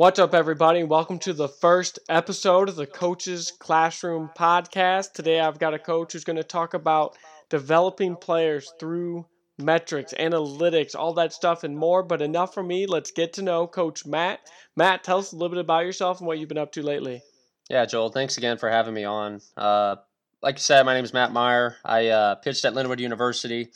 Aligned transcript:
What's 0.00 0.18
up, 0.18 0.32
everybody? 0.32 0.82
Welcome 0.82 1.18
to 1.18 1.34
the 1.34 1.46
first 1.46 1.98
episode 2.08 2.70
of 2.70 2.76
the 2.76 2.86
Coach's 2.86 3.50
Classroom 3.50 4.30
podcast. 4.34 5.12
Today, 5.12 5.40
I've 5.40 5.58
got 5.58 5.74
a 5.74 5.78
coach 5.78 6.14
who's 6.14 6.24
going 6.24 6.38
to 6.38 6.42
talk 6.42 6.72
about 6.72 7.18
developing 7.50 8.16
players 8.16 8.72
through 8.80 9.26
metrics, 9.58 10.14
analytics, 10.18 10.96
all 10.96 11.12
that 11.12 11.34
stuff, 11.34 11.64
and 11.64 11.76
more. 11.76 12.02
But 12.02 12.22
enough 12.22 12.54
for 12.54 12.62
me. 12.62 12.86
Let's 12.86 13.10
get 13.10 13.34
to 13.34 13.42
know 13.42 13.66
Coach 13.66 14.06
Matt. 14.06 14.40
Matt, 14.74 15.04
tell 15.04 15.18
us 15.18 15.32
a 15.32 15.36
little 15.36 15.50
bit 15.50 15.58
about 15.58 15.84
yourself 15.84 16.20
and 16.20 16.26
what 16.26 16.38
you've 16.38 16.48
been 16.48 16.56
up 16.56 16.72
to 16.72 16.82
lately. 16.82 17.20
Yeah, 17.68 17.84
Joel, 17.84 18.08
thanks 18.08 18.38
again 18.38 18.56
for 18.56 18.70
having 18.70 18.94
me 18.94 19.04
on. 19.04 19.42
Uh, 19.54 19.96
like 20.42 20.54
you 20.54 20.62
said, 20.62 20.86
my 20.86 20.94
name 20.94 21.04
is 21.04 21.12
Matt 21.12 21.30
Meier. 21.30 21.76
I 21.84 22.06
uh, 22.06 22.34
pitched 22.36 22.64
at 22.64 22.72
Lindenwood 22.72 23.00
University. 23.00 23.68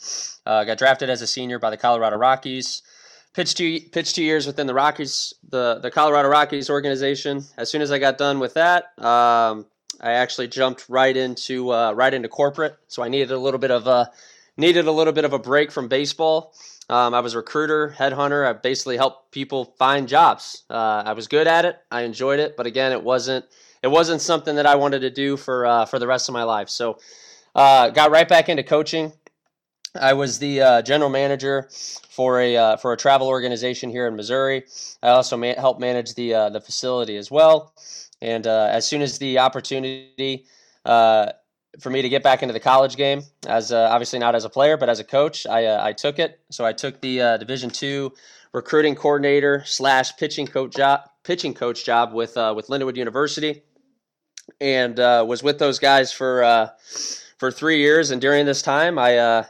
Uh, 0.43 0.63
got 0.63 0.79
drafted 0.79 1.11
as 1.11 1.21
a 1.21 1.27
senior 1.27 1.59
by 1.59 1.69
the 1.69 1.77
Colorado 1.77 2.17
Rockies 2.17 2.81
pitched 3.35 3.57
two 3.57 3.79
pitched 3.91 4.15
two 4.15 4.23
years 4.23 4.47
within 4.47 4.65
the 4.65 4.73
Rockies, 4.73 5.33
the 5.49 5.79
the 5.81 5.91
Colorado 5.91 6.29
Rockies 6.29 6.69
organization. 6.69 7.43
As 7.57 7.69
soon 7.69 7.81
as 7.81 7.91
I 7.91 7.99
got 7.99 8.17
done 8.17 8.39
with 8.39 8.53
that, 8.55 8.97
um, 8.97 9.65
I 10.01 10.13
actually 10.13 10.47
jumped 10.47 10.85
right 10.89 11.15
into 11.15 11.71
uh, 11.71 11.91
right 11.93 12.13
into 12.13 12.29
corporate. 12.29 12.77
So 12.87 13.03
I 13.03 13.09
needed 13.09 13.31
a 13.31 13.37
little 13.37 13.59
bit 13.59 13.71
of 13.71 13.87
a 13.87 14.09
needed 14.57 14.87
a 14.87 14.91
little 14.91 15.13
bit 15.13 15.25
of 15.25 15.33
a 15.33 15.39
break 15.39 15.71
from 15.71 15.87
baseball. 15.87 16.53
Um, 16.89 17.13
I 17.13 17.19
was 17.19 17.33
a 17.33 17.37
recruiter, 17.37 17.95
headhunter. 17.97 18.47
I 18.47 18.53
basically 18.53 18.95
helped 18.95 19.31
people 19.31 19.73
find 19.77 20.07
jobs. 20.07 20.63
Uh, 20.69 21.03
I 21.05 21.13
was 21.13 21.27
good 21.27 21.47
at 21.47 21.65
it. 21.65 21.79
I 21.91 22.01
enjoyed 22.01 22.39
it, 22.39 22.55
but 22.55 22.67
again, 22.67 22.91
it 22.91 23.03
wasn't 23.03 23.45
it 23.83 23.87
wasn't 23.87 24.21
something 24.21 24.55
that 24.55 24.65
I 24.65 24.75
wanted 24.75 24.99
to 25.01 25.09
do 25.09 25.35
for 25.35 25.65
uh, 25.65 25.85
for 25.85 25.99
the 25.99 26.07
rest 26.07 26.29
of 26.29 26.33
my 26.33 26.43
life. 26.43 26.69
So 26.69 26.99
uh, 27.53 27.89
got 27.89 28.11
right 28.11 28.27
back 28.27 28.49
into 28.49 28.63
coaching. 28.63 29.13
I 29.99 30.13
was 30.13 30.39
the 30.39 30.61
uh, 30.61 30.81
general 30.81 31.09
manager 31.09 31.69
for 32.09 32.39
a 32.39 32.57
uh, 32.57 32.77
for 32.77 32.93
a 32.93 32.97
travel 32.97 33.27
organization 33.27 33.89
here 33.89 34.07
in 34.07 34.15
Missouri. 34.15 34.65
I 35.01 35.09
also 35.09 35.41
helped 35.53 35.79
manage 35.79 36.15
the 36.15 36.33
uh, 36.33 36.49
the 36.49 36.61
facility 36.61 37.17
as 37.17 37.31
well. 37.31 37.73
And 38.21 38.47
uh, 38.47 38.69
as 38.71 38.87
soon 38.87 39.01
as 39.01 39.17
the 39.19 39.39
opportunity 39.39 40.45
uh, 40.85 41.31
for 41.79 41.89
me 41.89 42.01
to 42.01 42.09
get 42.09 42.23
back 42.23 42.41
into 42.41 42.53
the 42.53 42.59
college 42.59 42.95
game, 42.95 43.21
as 43.47 43.71
uh, 43.71 43.89
obviously 43.91 44.19
not 44.19 44.35
as 44.35 44.45
a 44.45 44.49
player 44.49 44.77
but 44.77 44.89
as 44.89 44.99
a 44.99 45.03
coach, 45.03 45.45
I 45.47 45.89
I 45.89 45.93
took 45.93 46.19
it. 46.19 46.39
So 46.51 46.65
I 46.65 46.73
took 46.73 47.01
the 47.01 47.37
Division 47.39 47.69
two 47.69 48.13
recruiting 48.53 48.95
coordinator 48.95 49.63
slash 49.65 50.15
pitching 50.17 50.47
coach 50.47 50.75
job 50.75 51.01
pitching 51.23 51.53
coach 51.53 51.85
job 51.85 52.13
with 52.13 52.35
with 52.35 52.67
Lindenwood 52.67 52.97
University, 52.97 53.63
and 54.59 54.97
was 54.97 55.43
with 55.43 55.59
those 55.59 55.79
guys 55.79 56.11
for 56.11 56.71
for 57.37 57.51
three 57.51 57.79
years. 57.79 58.11
And 58.11 58.21
during 58.21 58.45
this 58.45 58.61
time, 58.61 58.97
I 58.97 59.45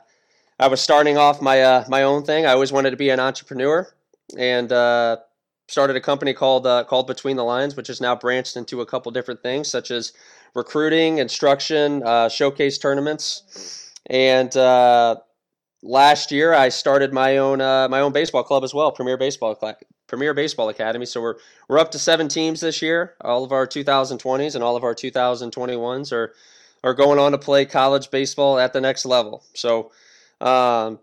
I 0.60 0.68
was 0.68 0.82
starting 0.82 1.18
off 1.18 1.42
my 1.42 1.62
uh, 1.62 1.86
my 1.90 2.04
own 2.04 2.24
thing. 2.24 2.46
I 2.46 2.52
always 2.52 2.72
wanted 2.72 2.92
to 2.92 2.98
be 2.98 3.10
an 3.10 3.20
entrepreneur, 3.20 3.94
and 4.38 4.72
uh, 4.72 5.18
started 5.68 5.96
a 5.98 6.02
company 6.02 6.34
called 6.34 6.66
uh, 6.66 6.86
called 6.86 7.08
Between 7.08 7.36
the 7.36 7.44
Lines, 7.44 7.76
which 7.76 7.90
is 7.90 8.00
now 8.00 8.16
branched 8.16 8.56
into 8.56 8.82
a 8.82 8.86
couple 8.86 9.12
different 9.12 9.42
things, 9.44 9.70
such 9.70 9.92
as 9.92 10.14
recruiting, 10.54 11.18
instruction, 11.18 12.04
uh, 12.04 12.30
showcase 12.30 12.78
tournaments, 12.78 13.92
and 14.06 14.56
uh, 14.56 15.18
last 15.84 16.32
year 16.32 16.54
I 16.54 16.70
started 16.70 17.12
my 17.12 17.38
own 17.38 17.60
uh, 17.60 17.90
my 17.90 18.00
own 18.00 18.14
baseball 18.14 18.44
club 18.44 18.64
as 18.64 18.74
well, 18.74 18.94
Premier 18.94 19.18
Baseball 19.18 19.60
Premier 20.08 20.34
Baseball 20.34 20.70
Academy. 20.70 21.06
So 21.06 21.22
we're 21.22 21.36
we're 21.68 21.80
up 21.80 21.92
to 21.92 22.00
seven 22.00 22.30
teams 22.30 22.62
this 22.62 22.82
year. 22.82 23.16
All 23.20 23.44
of 23.44 23.52
our 23.52 23.68
2020s 23.68 24.56
and 24.56 24.64
all 24.64 24.78
of 24.78 24.86
our 24.86 24.96
2021s 24.96 26.14
are 26.14 26.34
are 26.82 26.94
going 26.94 27.20
on 27.20 27.34
to 27.34 27.38
play 27.38 27.66
college 27.66 28.10
baseball 28.10 28.58
at 28.58 28.72
the 28.72 28.80
next 28.80 29.06
level. 29.06 29.44
So 29.54 29.92
um, 30.42 31.00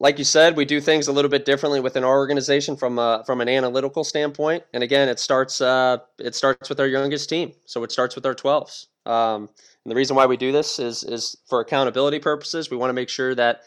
like 0.00 0.18
you 0.18 0.24
said, 0.24 0.56
we 0.56 0.64
do 0.64 0.80
things 0.80 1.08
a 1.08 1.12
little 1.12 1.30
bit 1.30 1.44
differently 1.44 1.78
within 1.78 2.04
our 2.04 2.16
organization 2.16 2.74
from 2.74 2.98
a, 2.98 3.22
from 3.26 3.42
an 3.42 3.48
analytical 3.48 4.02
standpoint. 4.02 4.64
And 4.72 4.82
again, 4.82 5.08
it 5.08 5.20
starts 5.20 5.60
uh, 5.60 5.98
it 6.18 6.34
starts 6.34 6.68
with 6.68 6.80
our 6.80 6.86
youngest 6.86 7.28
team, 7.28 7.52
so 7.66 7.84
it 7.84 7.92
starts 7.92 8.14
with 8.14 8.24
our 8.24 8.34
12s. 8.34 8.86
Um, 9.06 9.48
and 9.84 9.90
the 9.90 9.94
reason 9.94 10.16
why 10.16 10.26
we 10.26 10.36
do 10.36 10.52
this 10.52 10.78
is 10.78 11.04
is 11.04 11.36
for 11.46 11.60
accountability 11.60 12.18
purposes. 12.18 12.70
We 12.70 12.76
want 12.76 12.90
to 12.90 12.94
make 12.94 13.08
sure 13.08 13.34
that 13.34 13.62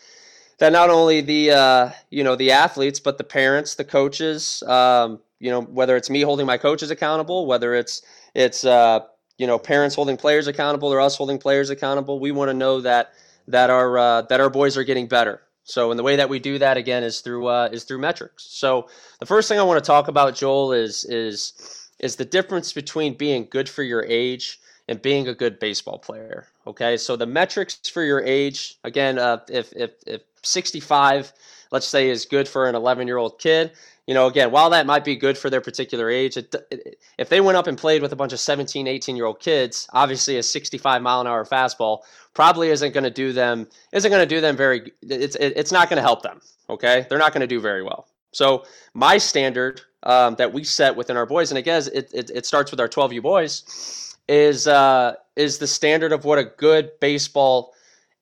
that 0.59 0.71
not 0.71 0.89
only 0.89 1.21
the 1.21 1.51
uh, 1.51 1.89
you 2.09 2.23
know 2.23 2.35
the 2.35 2.51
athletes, 2.51 2.99
but 2.99 3.17
the 3.17 3.23
parents, 3.23 3.75
the 3.75 3.83
coaches, 3.83 4.63
um, 4.63 5.19
you 5.39 5.51
know 5.51 5.61
whether 5.61 5.95
it's 5.95 6.09
me 6.09 6.21
holding 6.21 6.45
my 6.45 6.57
coaches 6.57 6.91
accountable, 6.91 7.45
whether 7.45 7.75
it's 7.75 8.01
it's 8.33 8.63
uh, 8.63 9.01
you 9.37 9.47
know 9.47 9.59
parents 9.59 9.95
holding 9.95 10.17
players 10.17 10.47
accountable 10.47 10.91
or 10.91 11.01
us 11.01 11.15
holding 11.15 11.37
players 11.37 11.69
accountable. 11.69 12.19
We 12.19 12.31
want 12.31 12.49
to 12.49 12.53
know 12.53 12.81
that 12.81 13.13
that 13.47 13.69
our 13.69 13.97
uh, 13.97 14.21
that 14.23 14.39
our 14.39 14.49
boys 14.49 14.77
are 14.77 14.83
getting 14.83 15.07
better. 15.07 15.41
So, 15.65 15.91
and 15.91 15.99
the 15.99 16.03
way 16.03 16.17
that 16.17 16.27
we 16.27 16.39
do 16.39 16.57
that 16.59 16.75
again 16.75 17.03
is 17.03 17.21
through 17.21 17.47
uh, 17.47 17.69
is 17.71 17.83
through 17.83 17.99
metrics. 17.99 18.43
So, 18.43 18.89
the 19.19 19.25
first 19.25 19.47
thing 19.47 19.59
I 19.59 19.63
want 19.63 19.83
to 19.83 19.87
talk 19.87 20.07
about, 20.07 20.35
Joel, 20.35 20.73
is 20.73 21.05
is 21.05 21.89
is 21.99 22.15
the 22.15 22.25
difference 22.25 22.73
between 22.73 23.13
being 23.13 23.47
good 23.49 23.69
for 23.69 23.83
your 23.83 24.03
age 24.07 24.59
and 24.89 25.01
being 25.01 25.27
a 25.27 25.33
good 25.33 25.59
baseball 25.59 25.97
player. 25.97 26.47
Okay, 26.67 26.97
so 26.97 27.15
the 27.15 27.25
metrics 27.25 27.89
for 27.89 28.03
your 28.03 28.21
age, 28.21 28.77
again, 28.83 29.17
uh, 29.17 29.39
if 29.49 29.71
if 29.73 29.91
if 30.05 30.21
65, 30.43 31.31
let's 31.71 31.87
say, 31.87 32.09
is 32.09 32.25
good 32.25 32.47
for 32.47 32.67
an 32.67 32.75
11 32.75 33.07
year 33.07 33.17
old 33.17 33.39
kid, 33.39 33.71
you 34.07 34.13
know, 34.13 34.27
again, 34.27 34.51
while 34.51 34.69
that 34.71 34.85
might 34.85 35.05
be 35.05 35.15
good 35.15 35.37
for 35.37 35.49
their 35.49 35.61
particular 35.61 36.09
age, 36.09 36.35
it, 36.35 36.53
it, 36.71 36.99
if 37.17 37.29
they 37.29 37.39
went 37.39 37.57
up 37.57 37.67
and 37.67 37.77
played 37.77 38.01
with 38.01 38.11
a 38.11 38.15
bunch 38.15 38.33
of 38.33 38.39
17, 38.39 38.85
18 38.85 39.15
year 39.15 39.25
old 39.25 39.39
kids, 39.39 39.87
obviously 39.93 40.37
a 40.37 40.43
65 40.43 41.01
mile 41.01 41.21
an 41.21 41.27
hour 41.27 41.45
fastball 41.45 41.99
probably 42.33 42.69
isn't 42.69 42.93
going 42.93 43.03
to 43.03 43.09
do 43.09 43.31
them 43.31 43.67
isn't 43.93 44.11
going 44.11 44.27
to 44.27 44.35
do 44.35 44.41
them 44.41 44.57
very. 44.57 44.91
It's 45.03 45.35
it, 45.35 45.53
it's 45.55 45.71
not 45.71 45.89
going 45.89 45.97
to 45.97 46.03
help 46.03 46.21
them. 46.21 46.41
Okay, 46.69 47.05
they're 47.09 47.19
not 47.19 47.33
going 47.33 47.41
to 47.41 47.47
do 47.47 47.61
very 47.61 47.83
well. 47.83 48.07
So 48.33 48.65
my 48.93 49.17
standard 49.17 49.81
um, 50.03 50.35
that 50.35 50.51
we 50.51 50.63
set 50.63 50.95
within 50.95 51.15
our 51.15 51.25
boys, 51.25 51.51
and 51.51 51.57
again, 51.57 51.83
it, 51.93 52.09
it, 52.13 52.31
it 52.33 52.45
starts 52.45 52.71
with 52.71 52.79
our 52.79 52.89
12U 52.89 53.21
boys, 53.21 54.17
is 54.27 54.67
uh, 54.67 55.13
is 55.35 55.59
the 55.59 55.67
standard 55.67 56.11
of 56.11 56.25
what 56.25 56.39
a 56.39 56.43
good 56.43 56.91
baseball 56.99 57.73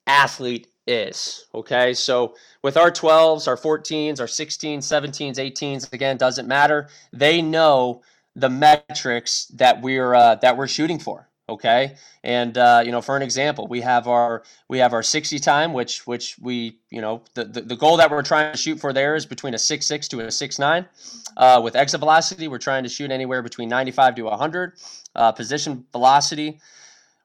athlete 0.06 0.68
is. 0.92 1.46
Okay, 1.56 1.94
so 1.94 2.36
with 2.62 2.78
our 2.78 2.92
12s, 2.92 3.48
our 3.48 3.58
14s, 3.58 4.20
our 4.20 4.28
16s, 4.28 4.80
17s, 4.80 5.36
18s, 5.38 5.92
again, 5.94 6.18
doesn't 6.18 6.48
matter. 6.48 6.90
They 7.12 7.42
know 7.42 8.02
the 8.36 8.50
metrics 8.50 9.46
that 9.56 9.82
we're 9.82 10.14
uh, 10.14 10.36
that 10.36 10.58
we're 10.58 10.68
shooting 10.68 11.00
for. 11.00 11.28
Okay, 11.50 11.98
and 12.24 12.58
uh, 12.58 12.82
you 12.86 12.92
know, 12.94 13.02
for 13.02 13.18
an 13.18 13.22
example, 13.22 13.68
we 13.68 13.82
have 13.82 14.08
our 14.08 14.44
we 14.70 14.78
have 14.78 14.94
our 14.94 15.04
60 15.04 15.38
time, 15.40 15.74
which 15.74 16.08
which 16.08 16.38
we 16.40 16.78
you 16.90 17.02
know 17.02 17.24
the, 17.34 17.44
the, 17.44 17.62
the 17.62 17.76
goal 17.76 17.98
that 17.98 18.10
we're 18.10 18.22
trying 18.22 18.54
to 18.54 18.58
shoot 18.58 18.80
for 18.80 18.94
there 18.94 19.16
is 19.16 19.26
between 19.26 19.54
a 19.54 19.58
6.6 19.58 20.08
to 20.10 20.20
a 20.22 20.28
6.9. 20.28 20.86
Uh, 21.36 21.60
with 21.62 21.76
exit 21.76 22.00
velocity, 22.00 22.48
we're 22.48 22.58
trying 22.58 22.84
to 22.84 22.90
shoot 22.90 23.12
anywhere 23.12 23.42
between 23.42 23.68
95 23.68 24.16
to 24.16 24.22
100. 24.24 24.74
Uh, 25.14 25.32
position 25.34 25.86
velocity, 25.92 26.60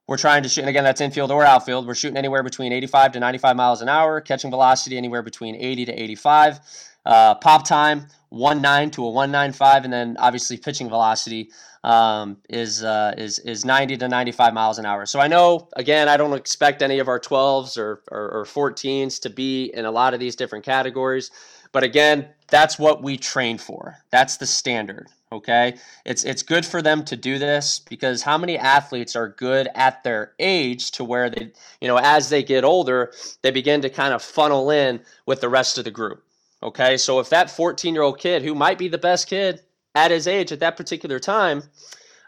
we're 0.06 0.16
trying 0.16 0.42
to 0.44 0.48
shoot, 0.48 0.60
and 0.60 0.70
again, 0.70 0.84
that's 0.84 1.00
infield 1.00 1.30
or 1.32 1.44
outfield. 1.44 1.86
We're 1.86 1.94
shooting 1.94 2.16
anywhere 2.16 2.42
between 2.42 2.72
85 2.72 3.12
to 3.12 3.20
95 3.20 3.56
miles 3.56 3.82
an 3.82 3.88
hour, 3.88 4.20
catching 4.20 4.50
velocity 4.50 4.96
anywhere 4.96 5.22
between 5.22 5.56
80 5.56 5.86
to 5.86 6.02
85. 6.02 6.60
Uh, 7.04 7.34
pop 7.36 7.66
time, 7.66 8.06
1.9 8.32 8.92
to 8.92 9.06
a 9.06 9.10
1.95, 9.10 9.84
and 9.84 9.92
then 9.92 10.16
obviously 10.18 10.56
pitching 10.56 10.88
velocity 10.88 11.50
um, 11.84 12.36
is 12.48 12.82
uh, 12.82 13.14
is 13.16 13.38
is 13.40 13.64
90 13.64 13.96
to 13.98 14.08
95 14.08 14.52
miles 14.52 14.78
an 14.78 14.86
hour. 14.86 15.06
So 15.06 15.20
I 15.20 15.28
know, 15.28 15.68
again, 15.74 16.08
I 16.08 16.16
don't 16.16 16.32
expect 16.32 16.82
any 16.82 16.98
of 16.98 17.06
our 17.06 17.20
12s 17.20 17.78
or, 17.78 18.02
or, 18.10 18.40
or 18.40 18.44
14s 18.44 19.20
to 19.22 19.30
be 19.30 19.66
in 19.72 19.84
a 19.84 19.90
lot 19.90 20.12
of 20.12 20.20
these 20.20 20.34
different 20.34 20.64
categories. 20.64 21.30
But 21.70 21.84
again, 21.84 22.28
that's 22.48 22.78
what 22.78 23.02
we 23.02 23.16
train 23.16 23.58
for. 23.58 23.98
That's 24.10 24.36
the 24.36 24.46
standard. 24.46 25.08
Okay, 25.32 25.74
it's 26.04 26.22
it's 26.22 26.44
good 26.44 26.64
for 26.64 26.80
them 26.80 27.04
to 27.06 27.16
do 27.16 27.36
this 27.38 27.80
because 27.80 28.22
how 28.22 28.38
many 28.38 28.56
athletes 28.56 29.16
are 29.16 29.28
good 29.28 29.68
at 29.74 30.04
their 30.04 30.34
age 30.38 30.92
to 30.92 31.04
where 31.04 31.28
they, 31.28 31.50
you 31.80 31.88
know, 31.88 31.96
as 31.96 32.28
they 32.28 32.44
get 32.44 32.62
older, 32.62 33.12
they 33.42 33.50
begin 33.50 33.82
to 33.82 33.90
kind 33.90 34.14
of 34.14 34.22
funnel 34.22 34.70
in 34.70 35.00
with 35.26 35.40
the 35.40 35.48
rest 35.48 35.78
of 35.78 35.84
the 35.84 35.90
group. 35.90 36.22
Okay, 36.62 36.96
so 36.96 37.18
if 37.18 37.28
that 37.30 37.50
14 37.50 37.92
year 37.92 38.04
old 38.04 38.20
kid 38.20 38.42
who 38.42 38.54
might 38.54 38.78
be 38.78 38.86
the 38.86 38.98
best 38.98 39.28
kid 39.28 39.62
at 39.96 40.12
his 40.12 40.28
age 40.28 40.52
at 40.52 40.60
that 40.60 40.76
particular 40.76 41.18
time, 41.18 41.64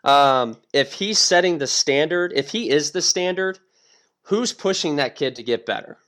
um, 0.03 0.57
if 0.73 0.95
he's 0.95 1.21
setting 1.21 1.59
the 1.59 1.69
standard, 1.69 2.33
if 2.35 2.51
he 2.51 2.69
is 2.69 2.91
the 2.91 3.03
standard, 3.03 3.61
who's 4.23 4.53
pushing 4.53 4.97
that 4.97 5.15
kid 5.15 5.37
to 5.37 5.45
get 5.45 5.67
better? 5.67 5.99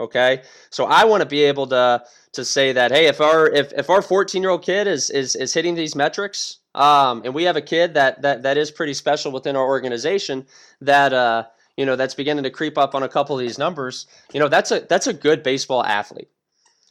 Okay, 0.00 0.42
so 0.70 0.86
I 0.86 1.04
want 1.04 1.20
to 1.20 1.28
be 1.28 1.44
able 1.44 1.68
to 1.68 2.02
to 2.32 2.44
say 2.44 2.72
that 2.72 2.90
hey, 2.90 3.06
if 3.06 3.20
our 3.20 3.48
if, 3.48 3.72
if 3.72 3.90
our 3.90 4.02
14 4.02 4.42
year 4.42 4.50
old 4.50 4.62
kid 4.62 4.86
is 4.86 5.10
is 5.10 5.34
is 5.36 5.52
hitting 5.52 5.74
these 5.74 5.94
metrics, 5.94 6.58
um, 6.74 7.22
and 7.24 7.34
we 7.34 7.44
have 7.44 7.56
a 7.56 7.62
kid 7.62 7.94
that 7.94 8.22
that 8.22 8.42
that 8.42 8.56
is 8.56 8.70
pretty 8.70 8.94
special 8.94 9.32
within 9.32 9.56
our 9.56 9.64
organization 9.64 10.46
that 10.80 11.12
uh 11.12 11.44
you 11.76 11.86
know 11.86 11.96
that's 11.96 12.14
beginning 12.14 12.44
to 12.44 12.50
creep 12.50 12.78
up 12.78 12.94
on 12.94 13.02
a 13.02 13.08
couple 13.08 13.36
of 13.36 13.40
these 13.40 13.58
numbers, 13.58 14.06
you 14.32 14.40
know 14.40 14.48
that's 14.48 14.70
a 14.70 14.80
that's 14.80 15.06
a 15.06 15.12
good 15.12 15.42
baseball 15.42 15.84
athlete, 15.84 16.30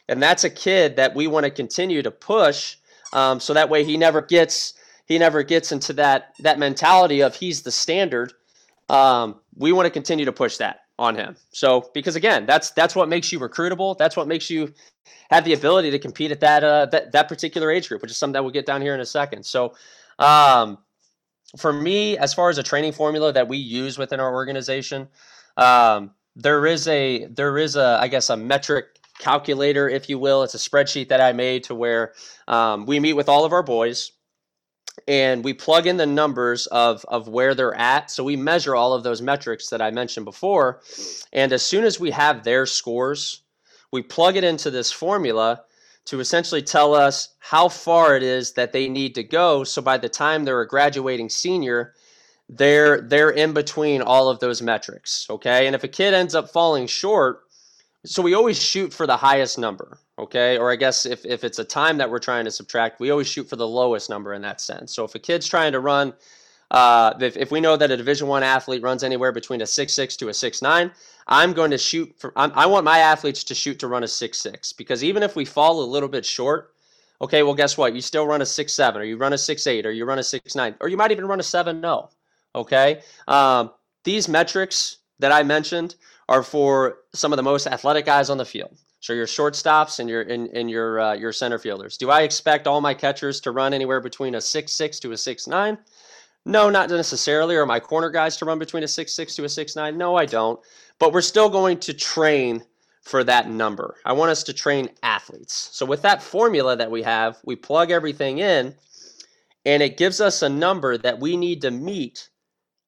and 0.07 0.21
that's 0.21 0.43
a 0.43 0.49
kid 0.49 0.97
that 0.97 1.15
we 1.15 1.27
want 1.27 1.45
to 1.45 1.51
continue 1.51 2.01
to 2.01 2.11
push, 2.11 2.75
um, 3.13 3.39
so 3.39 3.53
that 3.53 3.69
way 3.69 3.83
he 3.83 3.97
never 3.97 4.21
gets 4.21 4.73
he 5.05 5.17
never 5.17 5.43
gets 5.43 5.71
into 5.71 5.93
that 5.93 6.33
that 6.39 6.59
mentality 6.59 7.21
of 7.21 7.35
he's 7.35 7.61
the 7.61 7.71
standard. 7.71 8.33
Um, 8.89 9.39
we 9.55 9.71
want 9.71 9.85
to 9.85 9.91
continue 9.91 10.25
to 10.25 10.31
push 10.31 10.57
that 10.57 10.81
on 10.99 11.15
him. 11.15 11.35
So 11.51 11.89
because 11.93 12.15
again, 12.15 12.45
that's 12.45 12.69
that's 12.79 12.95
what 12.95 13.09
makes 13.09 13.31
you 13.31 13.39
recruitable. 13.39 13.97
That's 13.97 14.15
what 14.17 14.27
makes 14.27 14.49
you 14.49 14.73
have 15.31 15.43
the 15.45 15.53
ability 15.53 15.89
to 15.91 15.99
compete 15.99 16.31
at 16.31 16.39
that 16.41 16.63
uh, 16.63 16.85
that 16.91 17.11
that 17.13 17.27
particular 17.27 17.71
age 17.71 17.87
group, 17.89 18.01
which 18.01 18.11
is 18.11 18.17
something 18.17 18.33
that 18.33 18.43
we'll 18.43 18.59
get 18.59 18.65
down 18.65 18.81
here 18.81 18.93
in 18.93 19.01
a 19.01 19.05
second. 19.05 19.45
So 19.45 19.73
Um, 20.19 20.77
for 21.57 21.71
me, 21.73 22.17
as 22.17 22.33
far 22.33 22.49
as 22.49 22.57
a 22.57 22.63
training 22.63 22.91
formula 22.91 23.31
that 23.33 23.47
we 23.47 23.57
use 23.57 23.97
within 23.97 24.19
our 24.19 24.33
organization, 24.33 25.07
um, 25.57 26.11
there 26.35 26.67
is 26.67 26.87
a 26.87 27.25
there 27.27 27.57
is 27.57 27.75
a 27.75 27.97
I 28.01 28.07
guess 28.09 28.29
a 28.29 28.37
metric 28.37 28.85
calculator, 29.17 29.89
if 29.89 30.09
you 30.09 30.19
will. 30.19 30.43
It's 30.43 30.55
a 30.55 30.69
spreadsheet 30.69 31.07
that 31.09 31.21
I 31.21 31.33
made 31.33 31.63
to 31.63 31.75
where 31.75 32.13
um, 32.47 32.85
we 32.85 32.99
meet 32.99 33.13
with 33.13 33.29
all 33.29 33.45
of 33.45 33.53
our 33.53 33.63
boys 33.63 34.11
and 35.07 35.43
we 35.43 35.53
plug 35.53 35.87
in 35.87 35.97
the 35.97 36.05
numbers 36.05 36.67
of, 36.67 37.05
of 37.07 37.27
where 37.27 37.55
they're 37.55 37.73
at. 37.75 38.11
So 38.11 38.23
we 38.23 38.35
measure 38.35 38.75
all 38.75 38.93
of 38.93 39.03
those 39.03 39.21
metrics 39.21 39.69
that 39.69 39.81
I 39.81 39.91
mentioned 39.91 40.25
before. 40.25 40.81
And 41.33 41.53
as 41.53 41.61
soon 41.61 41.83
as 41.83 41.99
we 41.99 42.11
have 42.11 42.43
their 42.43 42.65
scores, 42.65 43.41
we 43.91 44.01
plug 44.01 44.35
it 44.35 44.43
into 44.43 44.71
this 44.71 44.91
formula 44.91 45.63
to 46.05 46.19
essentially 46.19 46.61
tell 46.61 46.93
us 46.95 47.35
how 47.39 47.69
far 47.69 48.15
it 48.15 48.23
is 48.23 48.53
that 48.53 48.71
they 48.71 48.89
need 48.89 49.15
to 49.15 49.23
go. 49.23 49.63
So 49.63 49.81
by 49.81 49.97
the 49.97 50.09
time 50.09 50.43
they're 50.43 50.61
a 50.61 50.67
graduating 50.67 51.29
senior, 51.29 51.93
they're 52.49 53.01
they're 53.01 53.29
in 53.29 53.53
between 53.53 54.01
all 54.01 54.29
of 54.29 54.39
those 54.39 54.61
metrics. 54.61 55.27
Okay. 55.29 55.67
And 55.67 55.75
if 55.75 55.83
a 55.83 55.87
kid 55.87 56.13
ends 56.13 56.33
up 56.33 56.49
falling 56.49 56.87
short, 56.87 57.41
so 58.05 58.21
we 58.21 58.33
always 58.33 58.61
shoot 58.61 58.93
for 58.93 59.05
the 59.05 59.17
highest 59.17 59.57
number 59.57 59.99
okay? 60.17 60.57
Or 60.57 60.71
i 60.71 60.75
guess 60.75 61.05
if, 61.05 61.25
if 61.25 61.43
it's 61.43 61.59
a 61.59 61.63
time 61.63 61.97
that 61.97 62.09
we're 62.09 62.19
trying 62.19 62.45
to 62.45 62.51
subtract 62.51 62.99
we 62.99 63.09
always 63.09 63.27
shoot 63.27 63.49
for 63.49 63.55
the 63.55 63.67
lowest 63.67 64.09
number 64.09 64.33
in 64.33 64.41
that 64.43 64.61
sense. 64.61 64.93
So 64.93 65.03
if 65.05 65.15
a 65.15 65.19
kid's 65.19 65.47
trying 65.47 65.71
to 65.73 65.79
run 65.79 66.13
uh, 66.71 67.15
if, 67.19 67.35
if 67.35 67.49
we 67.51 67.59
know 67.59 67.75
that 67.75 67.89
a 67.89 67.97
division 67.97 68.27
one 68.27 68.43
athlete 68.43 68.83
runs 68.83 69.03
anywhere 69.03 69.31
between 69.31 69.61
a 69.61 69.65
six 69.65 69.93
six 69.93 70.15
to 70.17 70.29
a 70.29 70.33
six 70.33 70.61
nine, 70.61 70.91
i'm 71.27 71.53
going 71.53 71.71
to 71.71 71.77
shoot 71.77 72.13
for 72.17 72.31
I'm, 72.35 72.51
i 72.53 72.65
want 72.65 72.85
my 72.85 72.99
athletes 72.99 73.43
to 73.45 73.55
shoot 73.55 73.79
to 73.79 73.87
run 73.87 74.03
a 74.03 74.07
six 74.07 74.37
six. 74.37 74.73
Because 74.73 75.03
even 75.03 75.23
if 75.23 75.35
we 75.35 75.45
fall 75.45 75.83
a 75.83 75.85
little 75.85 76.09
bit 76.09 76.25
short 76.25 76.73
okay 77.21 77.43
well 77.43 77.55
guess 77.55 77.77
what? 77.77 77.95
You 77.95 78.01
still 78.01 78.27
run 78.27 78.41
a 78.41 78.45
six 78.45 78.73
seven 78.73 79.01
or 79.01 79.05
you 79.05 79.17
run 79.17 79.33
a 79.33 79.37
six 79.37 79.67
eight 79.67 79.85
or 79.85 79.91
you 79.91 80.05
run 80.05 80.19
a 80.19 80.23
six 80.23 80.55
nine 80.55 80.75
or 80.79 80.89
you 80.89 80.97
might 80.97 81.11
even 81.11 81.25
run 81.25 81.39
a 81.39 81.43
7'0 81.43 82.09
okay? 82.55 83.01
Um, 83.27 83.71
these 84.03 84.27
metrics 84.27 84.97
that 85.19 85.31
i 85.31 85.43
mentioned 85.43 85.95
are 86.29 86.43
for 86.43 86.99
some 87.13 87.33
of 87.33 87.37
the 87.37 87.43
most 87.43 87.67
athletic 87.67 88.05
guys 88.05 88.29
on 88.29 88.37
the 88.37 88.45
field 88.45 88.77
so 88.99 89.13
your 89.13 89.25
shortstops 89.25 89.99
and 89.99 90.09
your 90.09 90.21
and, 90.21 90.47
and 90.49 90.69
your 90.69 90.99
uh, 90.99 91.13
your 91.13 91.31
center 91.31 91.57
fielders. 91.57 91.97
Do 91.97 92.09
I 92.09 92.21
expect 92.21 92.67
all 92.67 92.81
my 92.81 92.93
catchers 92.93 93.39
to 93.41 93.51
run 93.51 93.73
anywhere 93.73 94.01
between 94.01 94.35
a 94.35 94.41
six 94.41 94.73
six 94.73 94.99
to 94.99 95.11
a 95.11 95.17
six 95.17 95.47
nine? 95.47 95.77
No, 96.45 96.69
not 96.69 96.89
necessarily. 96.89 97.55
Or 97.55 97.65
my 97.65 97.79
corner 97.79 98.09
guys 98.09 98.37
to 98.37 98.45
run 98.45 98.59
between 98.59 98.83
a 98.83 98.87
six 98.87 99.13
six 99.13 99.35
to 99.35 99.45
a 99.45 99.49
six 99.49 99.75
nine? 99.75 99.97
No, 99.97 100.15
I 100.15 100.25
don't. 100.25 100.59
But 100.99 101.13
we're 101.13 101.21
still 101.21 101.49
going 101.49 101.79
to 101.79 101.93
train 101.93 102.63
for 103.01 103.23
that 103.23 103.49
number. 103.49 103.95
I 104.05 104.13
want 104.13 104.31
us 104.31 104.43
to 104.43 104.53
train 104.53 104.89
athletes. 105.01 105.69
So 105.71 105.85
with 105.85 106.01
that 106.01 106.21
formula 106.21 106.75
that 106.75 106.91
we 106.91 107.01
have, 107.03 107.37
we 107.45 107.55
plug 107.55 107.91
everything 107.91 108.39
in, 108.39 108.75
and 109.65 109.81
it 109.81 109.97
gives 109.97 110.19
us 110.19 110.41
a 110.41 110.49
number 110.49 110.97
that 110.97 111.19
we 111.19 111.37
need 111.37 111.61
to 111.61 111.71
meet 111.71 112.29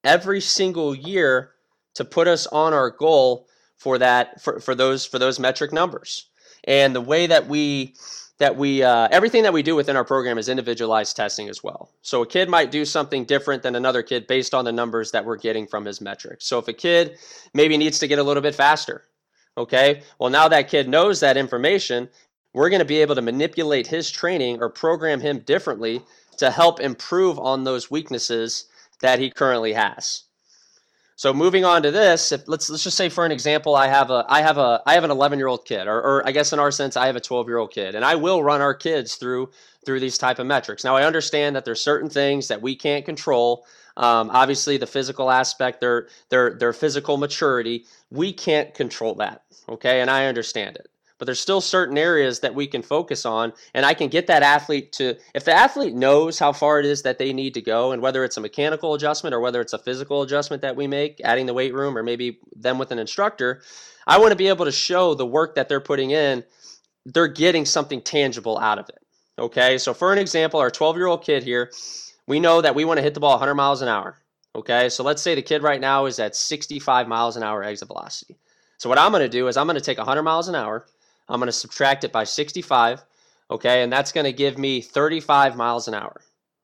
every 0.03 0.41
single 0.41 0.94
year 0.94 1.51
to 1.95 2.05
put 2.05 2.27
us 2.27 2.47
on 2.47 2.73
our 2.73 2.89
goal 2.89 3.47
for 3.77 3.97
that 3.97 4.41
for, 4.41 4.59
for 4.59 4.75
those 4.75 5.05
for 5.05 5.19
those 5.19 5.39
metric 5.39 5.73
numbers. 5.73 6.29
And 6.63 6.95
the 6.95 7.01
way 7.01 7.27
that 7.27 7.47
we 7.47 7.95
that 8.38 8.55
we 8.55 8.83
uh, 8.83 9.07
everything 9.11 9.43
that 9.43 9.53
we 9.53 9.63
do 9.63 9.75
within 9.75 9.95
our 9.95 10.05
program 10.05 10.38
is 10.38 10.49
individualized 10.49 11.15
testing 11.15 11.49
as 11.49 11.63
well. 11.63 11.91
So 12.01 12.21
a 12.21 12.27
kid 12.27 12.49
might 12.49 12.71
do 12.71 12.85
something 12.85 13.25
different 13.25 13.63
than 13.63 13.75
another 13.75 14.03
kid 14.03 14.27
based 14.27 14.53
on 14.53 14.65
the 14.65 14.71
numbers 14.71 15.11
that 15.11 15.25
we're 15.25 15.38
getting 15.38 15.67
from 15.67 15.85
his 15.85 16.01
metrics. 16.01 16.45
So 16.45 16.59
if 16.59 16.67
a 16.67 16.73
kid 16.73 17.17
maybe 17.53 17.77
needs 17.77 17.99
to 17.99 18.07
get 18.07 18.19
a 18.19 18.23
little 18.23 18.44
bit 18.44 18.55
faster 18.55 19.03
okay? 19.57 20.01
Well 20.19 20.29
now 20.29 20.47
that 20.47 20.69
kid 20.69 20.87
knows 20.87 21.19
that 21.19 21.37
information 21.37 22.09
we're 22.53 22.69
going 22.69 22.79
to 22.79 22.85
be 22.85 23.01
able 23.01 23.15
to 23.15 23.21
manipulate 23.21 23.87
his 23.87 24.11
training 24.11 24.61
or 24.61 24.69
program 24.69 25.21
him 25.21 25.39
differently 25.39 26.01
to 26.37 26.51
help 26.51 26.81
improve 26.81 27.39
on 27.39 27.63
those 27.63 27.89
weaknesses 27.89 28.65
that 28.99 29.19
he 29.19 29.29
currently 29.29 29.73
has 29.73 30.23
so 31.21 31.31
moving 31.35 31.63
on 31.63 31.83
to 31.83 31.91
this, 31.91 32.31
if, 32.31 32.47
let's 32.47 32.68
let's 32.68 32.83
just 32.83 32.97
say 32.97 33.07
for 33.07 33.27
an 33.27 33.31
example, 33.31 33.75
I 33.75 33.85
have 33.85 34.09
a 34.09 34.25
I 34.27 34.41
have 34.41 34.57
a 34.57 34.81
I 34.88 34.95
have 34.95 35.03
an 35.03 35.12
11 35.12 35.38
year 35.38 35.50
old 35.50 35.65
kid, 35.65 35.85
or, 35.88 36.01
or 36.01 36.27
I 36.27 36.31
guess 36.31 36.51
in 36.51 36.57
our 36.57 36.71
sense, 36.71 36.97
I 36.97 37.06
have 37.06 37.15
a 37.15 37.19
12 37.19 37.47
year 37.47 37.59
old 37.59 37.71
kid, 37.71 37.94
and 37.94 38.03
I 38.03 38.15
will 38.15 38.41
run 38.41 38.59
our 38.59 38.73
kids 38.73 39.18
through 39.18 39.51
through 39.85 40.00
these 40.00 40.18
type 40.18 40.39
of 40.39 40.47
metrics. 40.47 40.83
Now 40.83 40.95
I 40.95 41.03
understand 41.03 41.56
that 41.56 41.63
there's 41.63 41.79
certain 41.79 42.09
things 42.09 42.47
that 42.47 42.63
we 42.63 42.75
can't 42.75 43.06
control. 43.06 43.68
Um, 43.97 44.31
obviously, 44.31 44.77
the 44.77 44.88
physical 44.88 45.29
aspect, 45.29 45.79
their 45.79 46.07
their 46.29 46.56
their 46.56 46.73
physical 46.73 47.18
maturity, 47.18 47.85
we 48.09 48.33
can't 48.33 48.73
control 48.73 49.13
that. 49.15 49.44
Okay, 49.69 50.01
and 50.01 50.09
I 50.09 50.25
understand 50.25 50.75
it 50.77 50.89
but 51.21 51.27
there's 51.27 51.39
still 51.39 51.62
certain 51.62 52.00
areas 52.00 52.39
that 52.39 52.56
we 52.56 52.65
can 52.65 52.81
focus 52.81 53.27
on 53.27 53.53
and 53.75 53.85
i 53.85 53.94
can 53.94 54.07
get 54.07 54.25
that 54.25 54.41
athlete 54.41 54.91
to 54.91 55.15
if 55.35 55.45
the 55.45 55.53
athlete 55.53 55.94
knows 55.94 56.39
how 56.39 56.51
far 56.51 56.79
it 56.79 56.85
is 56.85 57.03
that 57.03 57.19
they 57.19 57.31
need 57.31 57.53
to 57.53 57.62
go 57.62 57.91
and 57.91 58.01
whether 58.01 58.23
it's 58.23 58.38
a 58.38 58.41
mechanical 58.41 58.95
adjustment 58.95 59.31
or 59.31 59.39
whether 59.39 59.62
it's 59.62 59.73
a 59.73 59.77
physical 59.77 60.23
adjustment 60.23 60.63
that 60.63 60.75
we 60.75 60.88
make 60.88 61.21
adding 61.23 61.45
the 61.45 61.53
weight 61.53 61.75
room 61.75 61.95
or 61.95 62.01
maybe 62.01 62.39
them 62.56 62.79
with 62.79 62.91
an 62.91 62.97
instructor 62.97 63.62
i 64.07 64.18
want 64.18 64.31
to 64.31 64.35
be 64.35 64.47
able 64.47 64.65
to 64.65 64.71
show 64.71 65.13
the 65.13 65.23
work 65.23 65.53
that 65.53 65.69
they're 65.69 65.79
putting 65.79 66.09
in 66.09 66.44
they're 67.06 67.27
getting 67.27 67.68
something 67.68 68.01
tangible 68.01 68.57
out 68.57 68.79
of 68.79 68.89
it 68.89 68.97
okay? 69.38 69.77
So 69.77 69.94
for 69.94 70.12
an 70.12 70.18
example 70.18 70.59
our 70.59 70.71
12 70.71 70.97
year 70.97 71.06
old 71.06 71.23
kid 71.23 71.44
here 71.44 71.71
we 72.25 72.39
know 72.39 72.62
that 72.62 72.73
we 72.73 72.83
want 72.83 72.97
to 72.97 73.03
hit 73.03 73.13
the 73.13 73.19
ball 73.19 73.33
100 73.33 73.53
miles 73.53 73.83
an 73.83 73.89
hour 73.89 74.18
okay? 74.56 74.89
So 74.89 75.03
let's 75.03 75.21
say 75.21 75.35
the 75.35 75.44
kid 75.44 75.62
right 75.62 75.79
now 75.79 76.07
is 76.07 76.18
at 76.18 76.35
65 76.35 77.07
miles 77.07 77.38
an 77.38 77.44
hour 77.44 77.63
exit 77.63 77.89
velocity. 77.89 78.38
So 78.79 78.89
what 78.89 78.97
i'm 78.97 79.12
going 79.12 79.21
to 79.21 79.29
do 79.29 79.47
is 79.47 79.56
i'm 79.56 79.68
going 79.68 79.77
to 79.77 79.85
take 79.85 80.00
100 80.00 80.23
miles 80.23 80.47
an 80.47 80.56
hour 80.56 80.88
I'm 81.31 81.39
going 81.39 81.48
to 81.48 81.54
subtract 81.54 82.04
it 82.04 82.12
by 82.12 82.25
65, 82.25 83.04
okay? 83.50 83.83
And 83.83 83.92
that's 83.92 84.12
going 84.12 84.25
to 84.25 84.33
give 84.33 84.57
me 84.57 84.81
35 84.81 85.56
miles 85.56 85.88
an 85.88 85.94
hour, 85.94 86.21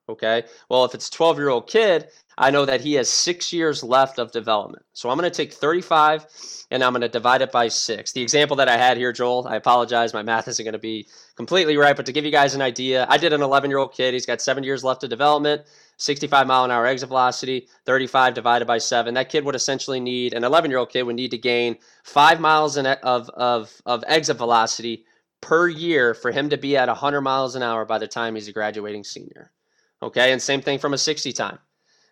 okay? 0.09 0.43
Well, 0.69 0.85
if 0.85 0.93
it's 0.93 1.09
12 1.09 1.37
year 1.37 1.49
old 1.49 1.67
kid, 1.67 2.09
I 2.37 2.51
know 2.51 2.65
that 2.65 2.81
he 2.81 2.93
has 2.93 3.09
six 3.09 3.51
years 3.51 3.83
left 3.83 4.19
of 4.19 4.31
development. 4.31 4.85
So 4.93 5.09
I'm 5.09 5.17
going 5.17 5.29
to 5.29 5.35
take 5.35 5.51
35 5.53 6.27
and 6.69 6.83
I'm 6.83 6.91
going 6.91 7.01
to 7.01 7.09
divide 7.09 7.41
it 7.41 7.51
by 7.51 7.67
six. 7.67 8.11
The 8.11 8.21
example 8.21 8.57
that 8.57 8.69
I 8.69 8.77
had 8.77 8.97
here, 8.97 9.11
Joel, 9.11 9.47
I 9.47 9.55
apologize, 9.55 10.13
my 10.13 10.21
math 10.21 10.47
isn't 10.47 10.63
going 10.63 10.73
to 10.73 10.79
be 10.79 11.07
completely 11.35 11.77
right, 11.77 11.95
but 11.95 12.05
to 12.05 12.11
give 12.11 12.25
you 12.25 12.31
guys 12.31 12.53
an 12.53 12.61
idea, 12.61 13.07
I 13.09 13.17
did 13.17 13.33
an 13.33 13.41
11 13.41 13.71
year 13.71 13.79
old 13.79 13.93
kid. 13.93 14.13
He's 14.13 14.25
got 14.25 14.41
seven 14.41 14.63
years 14.63 14.83
left 14.83 15.03
of 15.03 15.09
development. 15.09 15.63
65 15.97 16.45
mile 16.45 16.63
an 16.63 16.69
hour 16.69 16.85
exit 16.85 17.09
velocity, 17.09 17.67
35 17.85 18.35
divided 18.35 18.65
by 18.65 18.77
7. 18.77 19.15
That 19.15 19.29
kid 19.29 19.43
would 19.45 19.55
essentially 19.55 19.99
need, 19.99 20.33
an 20.33 20.43
11 20.43 20.69
year 20.69 20.79
old 20.79 20.91
kid 20.91 21.03
would 21.03 21.15
need 21.15 21.31
to 21.31 21.39
gain 21.39 21.77
5 22.03 22.39
miles 22.39 22.77
of, 22.77 22.85
of, 22.85 23.81
of 23.85 24.03
exit 24.07 24.37
velocity 24.37 25.05
per 25.41 25.67
year 25.67 26.13
for 26.13 26.31
him 26.31 26.49
to 26.49 26.57
be 26.57 26.77
at 26.77 26.87
100 26.87 27.21
miles 27.21 27.55
an 27.55 27.63
hour 27.63 27.83
by 27.85 27.97
the 27.97 28.07
time 28.07 28.35
he's 28.35 28.47
a 28.47 28.53
graduating 28.53 29.03
senior. 29.03 29.51
Okay, 30.01 30.31
and 30.31 30.41
same 30.41 30.61
thing 30.61 30.79
from 30.79 30.93
a 30.93 30.97
60 30.97 31.33
time. 31.33 31.59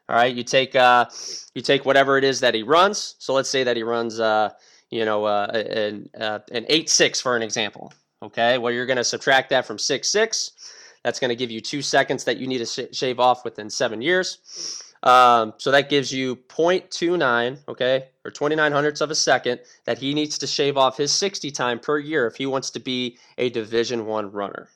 All 0.08 0.16
right, 0.16 0.36
you 0.36 0.44
take 0.44 0.76
uh, 0.76 1.06
you 1.56 1.62
take 1.62 1.84
whatever 1.86 2.18
it 2.18 2.24
is 2.24 2.40
that 2.42 2.54
he 2.54 2.62
runs. 2.62 3.16
So 3.18 3.34
let's 3.34 3.50
say 3.50 3.64
that 3.64 3.76
he 3.76 3.82
runs, 3.82 4.20
uh, 4.20 4.52
you 4.92 5.04
know, 5.04 5.26
uh, 5.26 5.48
an 5.54 6.10
uh, 6.20 6.40
an 6.52 6.66
eight 6.70 6.90
six 6.90 7.20
for 7.20 7.36
an 7.36 7.42
example. 7.42 7.92
Okay, 8.22 8.60
well 8.60 8.72
you're 8.72 8.86
going 8.86 8.98
to 8.98 9.04
subtract 9.04 9.50
that 9.50 9.66
from 9.66 9.80
six 9.80 10.10
six. 10.10 10.52
That's 11.04 11.20
going 11.20 11.30
to 11.30 11.36
give 11.36 11.50
you 11.50 11.60
two 11.62 11.82
seconds 11.82 12.24
that 12.26 12.38
you 12.38 12.48
need 12.48 12.60
to 12.60 12.66
sh- 12.66 12.96
shave 12.96 13.20
off 13.20 13.46
within 13.46 13.70
seven 13.70 14.02
years. 14.02 14.84
Um, 15.04 15.54
so 15.58 15.70
that 15.70 15.88
gives 15.88 16.12
you 16.12 16.36
0.29, 16.36 17.60
okay, 17.68 18.06
or 18.24 18.32
29 18.32 18.72
hundredths 18.72 19.02
of 19.02 19.12
a 19.12 19.16
second 19.16 19.60
that 19.86 20.00
he 20.00 20.16
needs 20.16 20.40
to 20.40 20.48
shave 20.48 20.78
off 20.78 20.98
his 20.98 21.12
60 21.12 21.52
time 21.52 21.80
per 21.80 22.00
year 22.00 22.26
if 22.26 22.36
he 22.36 22.48
wants 22.48 22.72
to 22.72 22.80
be 22.80 23.20
a 23.38 23.52
Division 23.52 24.08
One 24.08 24.32
runner. 24.32 24.70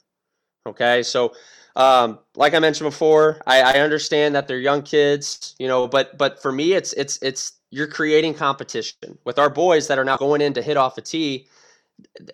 Okay, 0.65 1.03
so 1.03 1.33
um, 1.75 2.19
like 2.35 2.53
I 2.53 2.59
mentioned 2.59 2.89
before, 2.89 3.41
I, 3.47 3.61
I 3.61 3.79
understand 3.79 4.35
that 4.35 4.47
they're 4.47 4.59
young 4.59 4.81
kids, 4.81 5.55
you 5.59 5.67
know, 5.67 5.87
but 5.87 6.17
but 6.17 6.41
for 6.41 6.51
me, 6.51 6.73
it's 6.73 6.93
it's 6.93 7.17
it's 7.21 7.53
you're 7.71 7.87
creating 7.87 8.33
competition 8.33 9.17
with 9.25 9.39
our 9.39 9.49
boys 9.49 9.87
that 9.87 9.99
are 9.99 10.03
now 10.03 10.17
going 10.17 10.41
in 10.41 10.53
to 10.53 10.61
hit 10.61 10.77
off 10.77 10.97
a 10.97 11.01
tee 11.01 11.47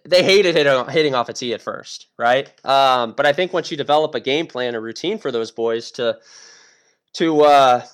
they 0.06 0.24
hated 0.24 0.56
hit, 0.56 0.90
hitting 0.90 1.16
off 1.16 1.30
a 1.30 1.34
tee 1.34 1.54
at 1.54 1.62
first, 1.62 2.08
right? 2.18 2.52
Um, 2.66 3.14
but 3.16 3.26
I 3.26 3.34
think 3.34 3.54
once 3.54 3.72
you 3.72 3.78
develop 3.78 4.16
a 4.16 4.20
game 4.20 4.48
plan, 4.48 4.76
a 4.76 4.82
routine 4.82 5.18
for 5.18 5.32
those 5.32 5.52
boys 5.52 5.92
to 5.92 6.18
to 7.14 7.42
uh, 7.42 7.86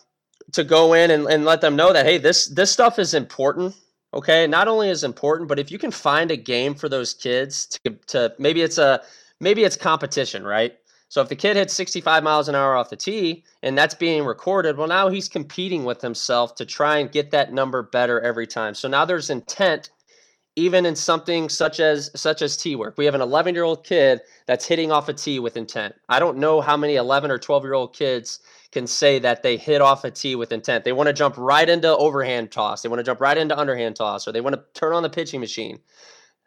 to 0.53 0.63
go 0.63 0.93
in 0.93 1.11
and, 1.11 1.27
and 1.27 1.45
let 1.45 1.61
them 1.61 1.75
know 1.75 1.93
that 1.93 2.05
hey, 2.05 2.17
this 2.17 2.47
this 2.47 2.71
stuff 2.71 2.99
is 2.99 3.13
important. 3.13 3.75
Okay, 4.13 4.45
not 4.47 4.67
only 4.67 4.89
is 4.89 5.03
important, 5.03 5.47
but 5.47 5.59
if 5.59 5.71
you 5.71 5.77
can 5.77 5.91
find 5.91 6.31
a 6.31 6.37
game 6.37 6.75
for 6.75 6.89
those 6.89 7.13
kids 7.13 7.65
to 7.67 7.91
to 8.07 8.33
maybe 8.39 8.61
it's 8.61 8.77
a 8.77 9.01
maybe 9.41 9.63
it's 9.63 9.75
competition, 9.75 10.45
right? 10.45 10.73
So 11.09 11.21
if 11.21 11.27
the 11.27 11.35
kid 11.35 11.57
hits 11.57 11.73
65 11.73 12.23
miles 12.23 12.47
an 12.47 12.55
hour 12.55 12.75
off 12.75 12.89
the 12.89 12.95
tee 12.95 13.43
and 13.61 13.77
that's 13.77 13.95
being 13.95 14.23
recorded, 14.23 14.77
well, 14.77 14.87
now 14.87 15.09
he's 15.09 15.27
competing 15.27 15.83
with 15.83 15.99
himself 16.01 16.55
to 16.55 16.65
try 16.65 16.99
and 16.99 17.11
get 17.11 17.31
that 17.31 17.51
number 17.51 17.83
better 17.83 18.21
every 18.21 18.47
time. 18.47 18.73
So 18.75 18.87
now 18.87 19.03
there's 19.03 19.29
intent 19.29 19.89
even 20.55 20.85
in 20.85 20.95
something 20.95 21.49
such 21.49 21.79
as 21.79 22.11
such 22.15 22.41
as 22.41 22.57
tee 22.57 22.75
work. 22.75 22.97
We 22.97 23.05
have 23.05 23.15
an 23.15 23.21
11 23.21 23.55
year 23.55 23.63
old 23.63 23.83
kid 23.83 24.21
that's 24.47 24.65
hitting 24.65 24.91
off 24.91 25.09
a 25.09 25.13
tee 25.13 25.39
with 25.39 25.57
intent. 25.57 25.95
I 26.09 26.19
don't 26.19 26.37
know 26.37 26.61
how 26.61 26.77
many 26.77 26.95
11 26.95 27.31
or 27.31 27.37
12 27.37 27.63
year 27.63 27.73
old 27.73 27.93
kids 27.93 28.39
can 28.71 28.87
say 28.87 29.19
that 29.19 29.43
they 29.43 29.57
hit 29.57 29.81
off 29.81 30.03
a 30.03 30.11
tee 30.11 30.35
with 30.35 30.51
intent. 30.51 30.85
They 30.85 30.93
want 30.93 31.07
to 31.07 31.13
jump 31.13 31.35
right 31.37 31.67
into 31.67 31.95
overhand 31.95 32.51
toss. 32.51 32.81
They 32.81 32.89
want 32.89 32.99
to 32.99 33.03
jump 33.03 33.19
right 33.19 33.37
into 33.37 33.57
underhand 33.57 33.97
toss, 33.97 34.27
or 34.27 34.31
they 34.31 34.41
want 34.41 34.55
to 34.55 34.63
turn 34.79 34.93
on 34.93 35.03
the 35.03 35.09
pitching 35.09 35.41
machine. 35.41 35.79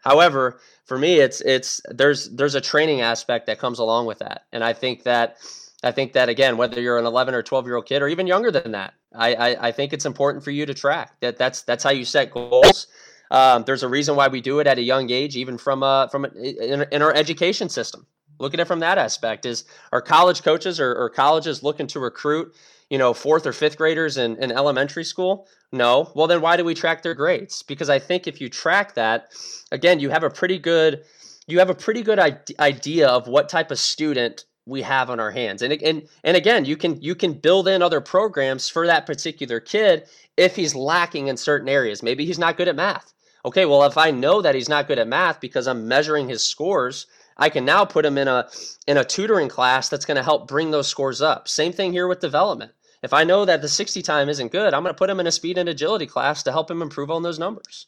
However, 0.04 0.60
for 0.84 0.98
me, 0.98 1.18
it's 1.18 1.40
it's 1.40 1.80
there's 1.88 2.28
there's 2.30 2.54
a 2.54 2.60
training 2.60 3.00
aspect 3.00 3.46
that 3.46 3.58
comes 3.58 3.78
along 3.78 4.04
with 4.06 4.18
that, 4.18 4.44
and 4.52 4.62
I 4.62 4.74
think 4.74 5.04
that 5.04 5.38
I 5.82 5.92
think 5.92 6.12
that 6.12 6.28
again, 6.28 6.58
whether 6.58 6.80
you're 6.80 6.98
an 6.98 7.06
11 7.06 7.34
or 7.34 7.42
12 7.42 7.66
year 7.66 7.76
old 7.76 7.86
kid 7.86 8.02
or 8.02 8.08
even 8.08 8.26
younger 8.26 8.50
than 8.50 8.72
that, 8.72 8.92
I, 9.14 9.34
I, 9.34 9.68
I 9.68 9.72
think 9.72 9.92
it's 9.92 10.04
important 10.04 10.44
for 10.44 10.50
you 10.50 10.66
to 10.66 10.74
track 10.74 11.12
that. 11.20 11.38
That's 11.38 11.62
that's 11.62 11.82
how 11.82 11.90
you 11.90 12.04
set 12.04 12.30
goals. 12.30 12.86
Um, 13.30 13.64
there's 13.64 13.82
a 13.82 13.88
reason 13.88 14.14
why 14.14 14.28
we 14.28 14.42
do 14.42 14.60
it 14.60 14.66
at 14.66 14.76
a 14.76 14.82
young 14.82 15.10
age, 15.10 15.36
even 15.36 15.56
from 15.56 15.82
uh, 15.82 16.08
from 16.08 16.26
in, 16.26 16.84
in 16.92 17.00
our 17.00 17.14
education 17.14 17.70
system. 17.70 18.06
Look 18.38 18.52
at 18.52 18.60
it 18.60 18.66
from 18.66 18.80
that 18.80 18.98
aspect: 18.98 19.46
is 19.46 19.64
our 19.90 20.02
college 20.02 20.42
coaches 20.42 20.80
or, 20.80 20.94
or 20.94 21.08
colleges 21.08 21.62
looking 21.62 21.86
to 21.88 22.00
recruit, 22.00 22.54
you 22.94 22.98
know, 22.98 23.12
fourth 23.12 23.44
or 23.44 23.52
fifth 23.52 23.76
graders 23.76 24.18
in, 24.18 24.36
in 24.36 24.52
elementary 24.52 25.02
school? 25.02 25.48
No. 25.72 26.12
Well, 26.14 26.28
then 26.28 26.40
why 26.40 26.56
do 26.56 26.64
we 26.64 26.74
track 26.74 27.02
their 27.02 27.12
grades? 27.12 27.60
Because 27.60 27.90
I 27.90 27.98
think 27.98 28.28
if 28.28 28.40
you 28.40 28.48
track 28.48 28.94
that, 28.94 29.32
again, 29.72 29.98
you 29.98 30.10
have 30.10 30.22
a 30.22 30.30
pretty 30.30 30.60
good 30.60 31.02
you 31.48 31.58
have 31.58 31.70
a 31.70 31.74
pretty 31.74 32.02
good 32.02 32.20
idea 32.60 33.08
of 33.08 33.26
what 33.26 33.48
type 33.48 33.72
of 33.72 33.80
student 33.80 34.44
we 34.64 34.82
have 34.82 35.10
on 35.10 35.18
our 35.18 35.32
hands. 35.32 35.60
And 35.60 35.72
and 35.82 36.08
and 36.22 36.36
again, 36.36 36.64
you 36.64 36.76
can 36.76 37.02
you 37.02 37.16
can 37.16 37.32
build 37.32 37.66
in 37.66 37.82
other 37.82 38.00
programs 38.00 38.68
for 38.68 38.86
that 38.86 39.06
particular 39.06 39.58
kid 39.58 40.06
if 40.36 40.54
he's 40.54 40.76
lacking 40.76 41.26
in 41.26 41.36
certain 41.36 41.68
areas. 41.68 42.00
Maybe 42.00 42.24
he's 42.24 42.38
not 42.38 42.56
good 42.56 42.68
at 42.68 42.76
math. 42.76 43.12
Okay, 43.44 43.66
well, 43.66 43.82
if 43.82 43.98
I 43.98 44.12
know 44.12 44.40
that 44.40 44.54
he's 44.54 44.68
not 44.68 44.86
good 44.86 45.00
at 45.00 45.08
math 45.08 45.40
because 45.40 45.66
I'm 45.66 45.88
measuring 45.88 46.28
his 46.28 46.46
scores, 46.46 47.06
I 47.36 47.48
can 47.48 47.64
now 47.64 47.84
put 47.84 48.06
him 48.06 48.18
in 48.18 48.28
a 48.28 48.48
in 48.86 48.98
a 48.98 49.04
tutoring 49.04 49.48
class 49.48 49.88
that's 49.88 50.06
going 50.06 50.16
to 50.16 50.22
help 50.30 50.46
bring 50.46 50.70
those 50.70 50.86
scores 50.86 51.20
up. 51.20 51.48
Same 51.48 51.72
thing 51.72 51.90
here 51.90 52.06
with 52.06 52.20
development. 52.20 52.70
If 53.04 53.12
I 53.12 53.22
know 53.22 53.44
that 53.44 53.60
the 53.60 53.68
60 53.68 54.00
time 54.00 54.30
isn't 54.30 54.50
good, 54.50 54.72
I'm 54.72 54.82
going 54.82 54.94
to 54.94 54.98
put 54.98 55.10
him 55.10 55.20
in 55.20 55.26
a 55.26 55.32
speed 55.32 55.58
and 55.58 55.68
agility 55.68 56.06
class 56.06 56.42
to 56.44 56.52
help 56.52 56.70
him 56.70 56.80
improve 56.80 57.10
on 57.10 57.22
those 57.22 57.38
numbers. 57.38 57.86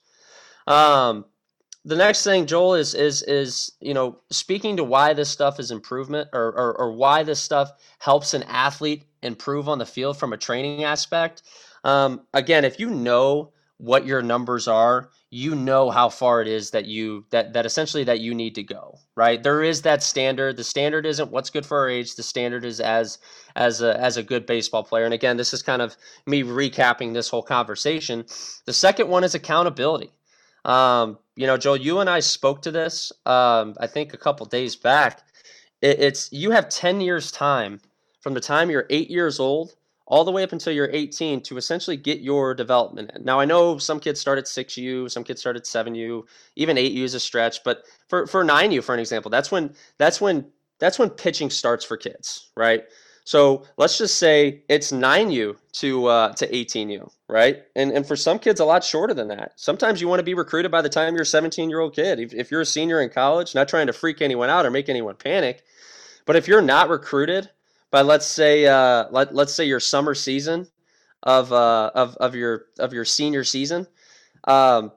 Um, 0.66 1.24
the 1.86 1.96
next 1.96 2.22
thing, 2.22 2.46
Joel, 2.46 2.74
is 2.74 2.94
is 2.94 3.22
is 3.22 3.72
you 3.80 3.94
know 3.94 4.18
speaking 4.30 4.76
to 4.76 4.84
why 4.84 5.14
this 5.14 5.30
stuff 5.30 5.58
is 5.58 5.70
improvement 5.70 6.28
or, 6.34 6.48
or 6.48 6.78
or 6.78 6.92
why 6.92 7.22
this 7.22 7.40
stuff 7.40 7.70
helps 7.98 8.34
an 8.34 8.42
athlete 8.42 9.04
improve 9.22 9.68
on 9.68 9.78
the 9.78 9.86
field 9.86 10.18
from 10.18 10.34
a 10.34 10.36
training 10.36 10.84
aspect. 10.84 11.42
Um, 11.82 12.26
again, 12.34 12.64
if 12.64 12.78
you 12.78 12.90
know 12.90 13.52
what 13.78 14.04
your 14.04 14.20
numbers 14.20 14.68
are, 14.68 15.10
you 15.36 15.54
know 15.54 15.90
how 15.90 16.08
far 16.08 16.40
it 16.40 16.48
is 16.48 16.70
that 16.70 16.86
you 16.86 17.26
that 17.30 17.52
that 17.52 17.66
essentially 17.66 18.04
that 18.04 18.20
you 18.20 18.34
need 18.34 18.54
to 18.54 18.62
go. 18.62 18.98
Right? 19.16 19.42
There 19.42 19.62
is 19.62 19.82
that 19.82 20.02
standard. 20.02 20.56
The 20.56 20.64
standard 20.64 21.04
isn't 21.04 21.30
what's 21.30 21.50
good 21.50 21.66
for 21.66 21.78
our 21.78 21.90
age. 21.90 22.14
The 22.14 22.22
standard 22.22 22.64
is 22.64 22.80
as 22.80 23.18
as 23.54 23.82
a 23.82 24.00
as 24.00 24.16
a 24.16 24.22
good 24.22 24.46
baseball 24.46 24.82
player. 24.82 25.04
And 25.04 25.12
again, 25.12 25.36
this 25.36 25.52
is 25.52 25.62
kind 25.62 25.82
of 25.82 25.96
me 26.26 26.42
recapping 26.42 27.12
this 27.12 27.28
whole 27.28 27.42
conversation. 27.42 28.24
The 28.64 28.72
second 28.72 29.08
one 29.08 29.24
is 29.24 29.34
accountability. 29.34 30.10
Um, 30.64 31.18
you 31.36 31.46
know, 31.46 31.58
Joel, 31.58 31.76
you 31.76 32.00
and 32.00 32.08
I 32.08 32.20
spoke 32.20 32.62
to 32.62 32.70
this, 32.70 33.12
um, 33.26 33.74
I 33.78 33.86
think 33.86 34.14
a 34.14 34.18
couple 34.18 34.46
days 34.46 34.74
back. 34.74 35.22
It, 35.82 36.00
it's 36.00 36.32
you 36.32 36.50
have 36.50 36.68
10 36.70 37.00
years' 37.02 37.30
time 37.30 37.80
from 38.22 38.32
the 38.34 38.40
time 38.40 38.70
you're 38.70 38.86
eight 38.88 39.10
years 39.10 39.38
old 39.38 39.74
all 40.06 40.24
the 40.24 40.30
way 40.30 40.42
up 40.42 40.52
until 40.52 40.72
you're 40.72 40.90
18 40.92 41.42
to 41.42 41.56
essentially 41.56 41.96
get 41.96 42.20
your 42.20 42.54
development 42.54 43.10
in. 43.14 43.24
Now, 43.24 43.40
I 43.40 43.44
know 43.44 43.78
some 43.78 43.98
kids 43.98 44.20
start 44.20 44.38
at 44.38 44.44
6U, 44.44 45.10
some 45.10 45.24
kids 45.24 45.40
start 45.40 45.56
at 45.56 45.64
7U, 45.64 46.22
even 46.54 46.76
8U 46.76 47.02
is 47.02 47.14
a 47.14 47.20
stretch, 47.20 47.64
but 47.64 47.84
for, 48.08 48.26
for 48.26 48.44
9U, 48.44 48.82
for 48.84 48.94
an 48.94 49.00
example, 49.00 49.30
that's 49.30 49.50
when 49.50 49.74
that's 49.98 50.20
when 50.20 50.46
that's 50.78 50.98
when 50.98 51.10
pitching 51.10 51.50
starts 51.50 51.84
for 51.84 51.96
kids, 51.96 52.50
right? 52.56 52.84
So 53.24 53.64
let's 53.76 53.98
just 53.98 54.20
say 54.20 54.62
it's 54.68 54.92
9U 54.92 55.56
to 55.72 56.06
uh, 56.06 56.32
to 56.34 56.46
18U, 56.46 57.10
right? 57.28 57.64
And 57.74 57.90
and 57.90 58.06
for 58.06 58.14
some 58.14 58.38
kids, 58.38 58.60
a 58.60 58.64
lot 58.64 58.84
shorter 58.84 59.14
than 59.14 59.26
that. 59.28 59.52
Sometimes 59.56 60.00
you 60.00 60.06
want 60.06 60.20
to 60.20 60.24
be 60.24 60.34
recruited 60.34 60.70
by 60.70 60.82
the 60.82 60.88
time 60.88 61.14
you're 61.14 61.22
a 61.22 61.26
17 61.26 61.68
year 61.68 61.80
old 61.80 61.94
kid. 61.94 62.20
If, 62.20 62.32
if 62.32 62.50
you're 62.52 62.60
a 62.60 62.66
senior 62.66 63.00
in 63.00 63.10
college, 63.10 63.56
not 63.56 63.68
trying 63.68 63.88
to 63.88 63.92
freak 63.92 64.22
anyone 64.22 64.48
out 64.48 64.64
or 64.64 64.70
make 64.70 64.88
anyone 64.88 65.16
panic, 65.16 65.64
but 66.24 66.36
if 66.36 66.46
you're 66.46 66.62
not 66.62 66.88
recruited 66.88 67.50
by 67.90 68.02
let's 68.02 68.26
say 68.26 68.66
uh, 68.66 69.06
let 69.10 69.34
let's 69.34 69.54
say 69.54 69.64
your 69.64 69.80
summer 69.80 70.14
season 70.14 70.66
of 71.22 71.52
uh, 71.52 71.90
of 71.94 72.16
of 72.16 72.34
your 72.34 72.66
of 72.78 72.92
your 72.92 73.04
senior 73.04 73.44
season, 73.44 73.86
um, 74.44 74.92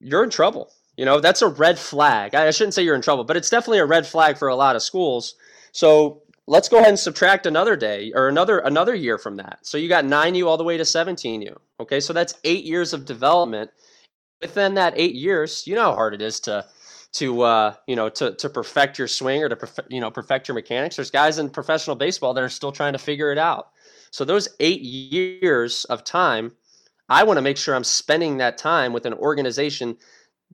you're 0.00 0.24
in 0.24 0.30
trouble. 0.30 0.72
You 0.96 1.04
know 1.04 1.20
that's 1.20 1.42
a 1.42 1.48
red 1.48 1.78
flag. 1.78 2.34
I 2.34 2.50
shouldn't 2.50 2.74
say 2.74 2.82
you're 2.82 2.94
in 2.94 3.02
trouble, 3.02 3.24
but 3.24 3.36
it's 3.36 3.50
definitely 3.50 3.78
a 3.78 3.86
red 3.86 4.06
flag 4.06 4.38
for 4.38 4.48
a 4.48 4.56
lot 4.56 4.76
of 4.76 4.82
schools. 4.82 5.34
So 5.72 6.22
let's 6.46 6.68
go 6.68 6.78
ahead 6.78 6.88
and 6.88 6.98
subtract 6.98 7.46
another 7.46 7.76
day 7.76 8.12
or 8.14 8.28
another 8.28 8.58
another 8.58 8.94
year 8.94 9.18
from 9.18 9.36
that. 9.36 9.60
So 9.62 9.78
you 9.78 9.88
got 9.88 10.04
9U 10.04 10.46
all 10.46 10.56
the 10.56 10.64
way 10.64 10.76
to 10.76 10.82
17U. 10.82 11.56
Okay, 11.78 12.00
so 12.00 12.12
that's 12.12 12.34
eight 12.44 12.64
years 12.64 12.92
of 12.92 13.04
development. 13.04 13.70
Within 14.42 14.74
that 14.74 14.94
eight 14.96 15.14
years, 15.14 15.66
you 15.66 15.74
know 15.74 15.82
how 15.90 15.94
hard 15.94 16.14
it 16.14 16.22
is 16.22 16.40
to 16.40 16.66
to 17.12 17.42
uh, 17.42 17.74
you 17.86 17.96
know 17.96 18.08
to 18.08 18.34
to 18.34 18.48
perfect 18.48 18.98
your 18.98 19.08
swing 19.08 19.42
or 19.42 19.48
to 19.48 19.84
you 19.88 20.00
know 20.00 20.10
perfect 20.10 20.48
your 20.48 20.54
mechanics. 20.54 20.96
There's 20.96 21.10
guys 21.10 21.38
in 21.38 21.50
professional 21.50 21.96
baseball 21.96 22.34
that 22.34 22.44
are 22.44 22.48
still 22.48 22.72
trying 22.72 22.92
to 22.92 22.98
figure 22.98 23.32
it 23.32 23.38
out. 23.38 23.70
So 24.10 24.24
those 24.24 24.48
eight 24.60 24.82
years 24.82 25.84
of 25.86 26.04
time, 26.04 26.52
I 27.08 27.24
want 27.24 27.38
to 27.38 27.42
make 27.42 27.56
sure 27.56 27.74
I'm 27.74 27.84
spending 27.84 28.38
that 28.38 28.58
time 28.58 28.92
with 28.92 29.06
an 29.06 29.14
organization 29.14 29.96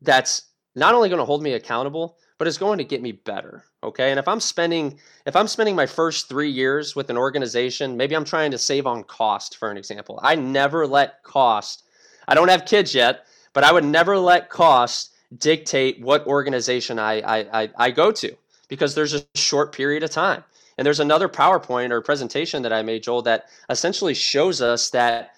that's 0.03 0.51
not 0.75 0.95
only 0.95 1.09
going 1.09 1.21
to 1.21 1.25
hold 1.25 1.43
me 1.43 1.55
accountable, 1.55 2.19
but 2.39 2.47
it's 2.47 2.59
going 2.59 2.79
to 2.79 2.85
get 2.85 3.03
me 3.03 3.13
better 3.13 3.65
okay 3.83 4.11
and 4.11 4.19
if 4.19 4.29
i'm 4.29 4.41
spending 4.41 4.99
if 5.25 5.37
i'm 5.37 5.49
spending 5.49 5.75
my 5.75 5.87
first 5.87 6.29
three 6.29 6.51
years 6.51 6.95
with 6.95 7.09
an 7.09 7.17
organization 7.17 7.97
maybe 7.97 8.15
i'm 8.15 8.25
trying 8.25 8.51
to 8.51 8.59
save 8.59 8.87
on 8.87 9.03
cost 9.05 9.57
for 9.57 9.71
an 9.71 9.77
example 9.77 10.19
i 10.23 10.35
never 10.35 10.87
let 10.87 11.23
cost 11.23 11.85
i 12.29 12.35
don't 12.35 12.49
have 12.49 12.67
kids 12.67 12.95
yet 12.95 13.27
but 13.53 13.65
i 13.65 13.73
would 13.73 13.85
never 13.85 14.19
let 14.19 14.51
cost 14.51 15.13
dictate 15.39 16.01
what 16.01 16.27
organization 16.27 16.99
i 16.99 17.21
i, 17.21 17.63
I, 17.63 17.71
I 17.77 17.91
go 17.91 18.13
to 18.13 18.37
because 18.69 18.95
there's 18.95 19.15
a 19.15 19.25
short 19.35 19.73
period 19.73 20.03
of 20.03 20.11
time 20.11 20.45
and 20.79 20.85
there's 20.85 21.01
another 21.01 21.29
powerpoint 21.29 21.91
or 21.91 22.01
presentation 22.01 22.63
that 22.63 22.73
i 22.73 22.83
made 22.83 23.03
joel 23.03 23.23
that 23.23 23.47
essentially 23.69 24.15
shows 24.15 24.61
us 24.63 24.91
that 24.91 25.33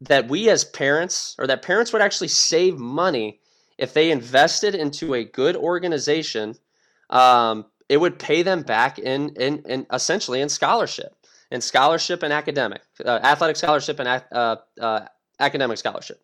that 0.00 0.28
we 0.28 0.48
as 0.50 0.64
parents 0.64 1.34
or 1.38 1.46
that 1.46 1.62
parents 1.62 1.92
would 1.92 2.02
actually 2.02 2.28
save 2.28 2.78
money 2.78 3.40
if 3.78 3.92
they 3.92 4.10
invested 4.10 4.74
into 4.74 5.14
a 5.14 5.24
good 5.24 5.56
organization, 5.56 6.54
um, 7.10 7.66
it 7.88 7.98
would 7.98 8.18
pay 8.18 8.42
them 8.42 8.62
back 8.62 8.98
in, 8.98 9.30
in, 9.36 9.62
in 9.66 9.86
essentially 9.92 10.40
in 10.40 10.48
scholarship, 10.48 11.14
in 11.50 11.60
scholarship 11.60 12.22
and 12.22 12.32
academic, 12.32 12.82
uh, 13.04 13.20
athletic 13.22 13.56
scholarship 13.56 14.00
and 14.00 14.22
uh, 14.32 14.56
uh, 14.80 15.00
academic 15.40 15.78
scholarship. 15.78 16.20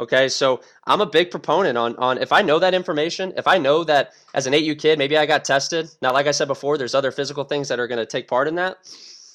Okay, 0.00 0.28
so 0.28 0.60
I'm 0.88 1.00
a 1.00 1.06
big 1.06 1.30
proponent 1.30 1.78
on 1.78 1.94
on 1.96 2.18
if 2.18 2.32
I 2.32 2.42
know 2.42 2.58
that 2.58 2.74
information, 2.74 3.32
if 3.36 3.46
I 3.46 3.58
know 3.58 3.84
that 3.84 4.12
as 4.34 4.46
an 4.48 4.52
8U 4.52 4.76
kid, 4.78 4.98
maybe 4.98 5.16
I 5.16 5.24
got 5.24 5.44
tested. 5.44 5.88
Now, 6.02 6.12
like 6.12 6.26
I 6.26 6.32
said 6.32 6.48
before, 6.48 6.76
there's 6.76 6.96
other 6.96 7.12
physical 7.12 7.44
things 7.44 7.68
that 7.68 7.78
are 7.78 7.86
going 7.86 8.00
to 8.00 8.06
take 8.06 8.26
part 8.26 8.48
in 8.48 8.56
that. 8.56 8.78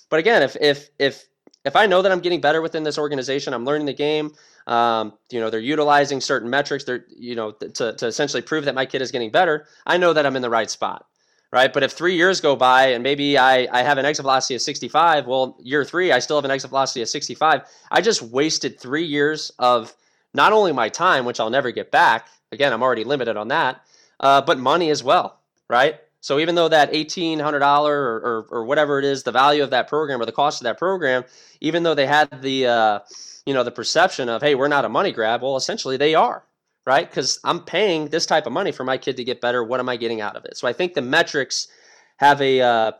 But 0.10 0.20
again, 0.20 0.44
if 0.44 0.58
if 0.60 0.90
if 1.00 1.30
if 1.64 1.76
I 1.78 1.86
know 1.86 2.02
that 2.02 2.12
I'm 2.12 2.20
getting 2.20 2.42
better 2.42 2.62
within 2.62 2.84
this 2.84 2.98
organization, 2.98 3.54
I'm 3.54 3.64
learning 3.64 3.86
the 3.86 3.94
game. 3.94 4.34
Um, 4.68 5.14
you 5.32 5.40
know, 5.40 5.50
they're 5.50 5.62
utilizing 5.62 6.20
certain 6.20 6.50
metrics. 6.50 6.84
They're 6.84 7.06
you 7.10 7.36
know 7.36 7.52
to 7.52 7.94
to 7.94 8.08
essentially 8.08 8.42
prove 8.42 8.66
that 8.66 8.76
my 8.76 8.86
kid 8.86 9.02
is 9.02 9.12
getting 9.12 9.32
better. 9.32 9.66
I 9.86 9.96
know 9.98 10.12
that 10.12 10.26
I'm 10.26 10.36
in 10.36 10.42
the 10.42 10.50
right 10.50 10.70
spot, 10.70 11.06
right? 11.54 11.72
But 11.72 11.84
if 11.84 11.94
three 11.94 12.16
years 12.16 12.42
go 12.42 12.58
by 12.58 12.88
and 12.88 13.02
maybe 13.02 13.38
I 13.38 13.66
I 13.72 13.84
have 13.84 13.98
an 13.98 14.04
exit 14.04 14.24
velocity 14.24 14.56
of 14.56 14.62
65, 14.62 15.26
well, 15.26 15.56
year 15.62 15.86
three 15.86 16.12
I 16.12 16.20
still 16.20 16.36
have 16.36 16.46
an 16.46 16.52
exit 16.52 16.70
velocity 16.70 17.02
of 17.02 17.08
65. 17.08 17.62
I 17.92 18.02
just 18.02 18.22
wasted 18.22 18.78
three 18.78 19.06
years 19.06 19.54
of 19.58 19.96
not 20.34 20.54
only 20.54 20.72
my 20.72 20.90
time, 20.90 21.26
which 21.26 21.40
I'll 21.40 21.50
never 21.50 21.72
get 21.72 21.92
back. 21.92 22.28
Again, 22.52 22.74
I'm 22.74 22.84
already 22.84 23.04
limited 23.04 23.38
on 23.38 23.50
that, 23.50 23.82
uh, 24.20 24.42
but 24.42 24.60
money 24.60 24.90
as 24.90 25.04
well, 25.04 25.40
right? 25.70 26.00
So 26.22 26.40
even 26.40 26.56
though 26.56 26.68
that 26.68 26.94
eighteen 26.94 27.40
hundred 27.40 27.60
dollar 27.60 27.96
or, 27.96 28.48
or, 28.50 28.66
whatever 28.66 29.00
it 29.00 29.06
is, 29.06 29.24
the 29.24 29.32
value 29.32 29.64
of 29.64 29.70
that 29.70 29.88
program 29.88 30.22
or 30.22 30.26
the 30.26 30.32
cost 30.32 30.60
of 30.62 30.66
that 30.66 30.78
program, 30.78 31.24
even 31.62 31.84
though 31.84 31.96
they 31.96 32.06
had 32.06 32.42
the 32.42 32.68
uh, 32.68 33.00
you 33.46 33.54
know 33.54 33.64
the 33.64 33.72
perception 33.72 34.28
of 34.28 34.42
hey 34.42 34.56
we're 34.56 34.68
not 34.68 34.86
a 34.86 34.90
money 34.90 35.12
grab, 35.12 35.42
well 35.42 35.56
essentially 35.56 35.96
they 35.96 36.16
are, 36.16 36.44
right? 36.86 37.10
Because 37.10 37.40
I'm 37.44 37.62
paying 37.62 38.10
this 38.10 38.26
type 38.26 38.46
of 38.46 38.52
money 38.52 38.72
for 38.72 38.84
my 38.84 38.98
kid 38.98 39.16
to 39.18 39.24
get 39.24 39.40
better. 39.40 39.64
What 39.64 39.80
am 39.80 39.88
I 39.88 39.96
getting 39.96 40.20
out 40.20 40.36
of 40.36 40.44
it? 40.44 40.58
So 40.58 40.68
I 40.68 40.74
think 40.74 40.94
the 40.94 41.02
metrics 41.02 41.70
have 42.18 42.42
a 42.42 42.62
uh, 42.62 42.92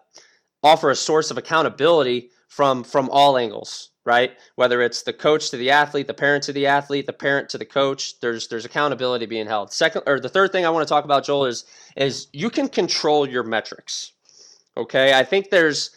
offer 0.64 0.90
a 0.90 0.96
source 0.96 1.30
of 1.30 1.38
accountability 1.38 2.30
from 2.48 2.86
from 2.86 3.10
all 3.10 3.38
angles 3.38 3.90
right? 4.10 4.36
Whether 4.56 4.82
it's 4.82 5.04
the 5.04 5.14
coach 5.14 5.52
to 5.52 5.58
the 5.58 5.70
athlete, 5.70 6.08
the 6.08 6.16
parent 6.16 6.44
to 6.46 6.52
the 6.52 6.66
athlete, 6.66 7.06
the 7.06 7.14
parent 7.14 7.48
to 7.50 7.60
the 7.60 7.66
coach, 7.66 8.20
there's 8.22 8.48
there's 8.48 8.66
accountability 8.66 9.28
being 9.28 9.46
held. 9.46 9.72
Second 9.72 10.02
or 10.08 10.20
the 10.20 10.28
third 10.28 10.52
thing 10.52 10.66
I 10.66 10.72
want 10.72 10.86
to 10.86 10.92
talk 10.92 11.06
about, 11.06 11.24
Joel, 11.24 11.46
is 11.46 11.66
is 11.96 12.28
you 12.34 12.50
can 12.50 12.68
control 12.68 13.30
your 13.30 13.44
metrics. 13.44 14.14
Okay, 14.76 15.14
I 15.14 15.24
think 15.24 15.52
there's 15.52 15.92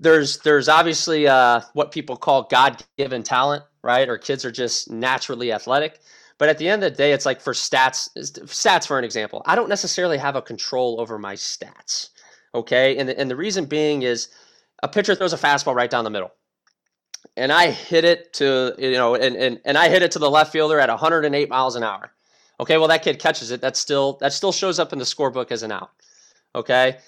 there's 0.00 0.38
there's 0.38 0.70
obviously 0.70 1.28
uh, 1.28 1.60
what 1.74 1.92
people 1.92 2.16
call 2.16 2.44
God-given 2.44 3.22
talent, 3.22 3.62
right? 3.82 4.08
Or 4.08 4.16
kids 4.16 4.46
are 4.46 4.50
just 4.50 4.90
naturally 4.90 5.52
athletic. 5.52 6.00
But 6.38 6.48
at 6.48 6.56
the 6.56 6.68
end 6.68 6.82
of 6.82 6.92
the 6.92 6.96
day, 6.96 7.12
it's 7.12 7.26
like 7.26 7.42
for 7.42 7.52
stats, 7.52 8.08
stats 8.16 8.86
for 8.86 8.98
an 8.98 9.04
example, 9.04 9.42
I 9.46 9.54
don't 9.54 9.68
necessarily 9.68 10.16
have 10.16 10.34
a 10.34 10.42
control 10.42 10.98
over 10.98 11.18
my 11.18 11.34
stats. 11.34 12.08
Okay, 12.54 12.96
and 12.96 13.08
the, 13.08 13.20
and 13.20 13.30
the 13.30 13.36
reason 13.36 13.66
being 13.66 14.02
is 14.02 14.28
a 14.82 14.88
pitcher 14.88 15.14
throws 15.14 15.34
a 15.34 15.36
fastball 15.36 15.74
right 15.74 15.90
down 15.90 16.04
the 16.04 16.10
middle 16.10 16.32
and 17.36 17.52
I 17.52 17.70
hit 17.70 18.04
it 18.04 18.32
to 18.34 18.74
you 18.78 18.92
know, 18.92 19.14
and 19.14 19.36
and 19.36 19.60
and 19.64 19.78
I 19.78 19.88
hit 19.88 20.02
it 20.02 20.12
to 20.12 20.18
the 20.18 20.30
left 20.30 20.52
fielder 20.52 20.78
at 20.78 20.88
108 20.88 21.48
miles 21.48 21.76
an 21.76 21.82
hour. 21.82 22.12
Okay, 22.60 22.78
well 22.78 22.88
that 22.88 23.02
kid 23.02 23.18
catches 23.18 23.50
it. 23.50 23.60
That 23.60 23.76
still 23.76 24.14
that 24.20 24.32
still 24.32 24.52
shows 24.52 24.78
up 24.78 24.92
in 24.92 24.98
the 24.98 25.04
scorebook 25.04 25.50
as 25.50 25.62
an 25.62 25.72
out. 25.72 25.90
Okay, 26.54 26.98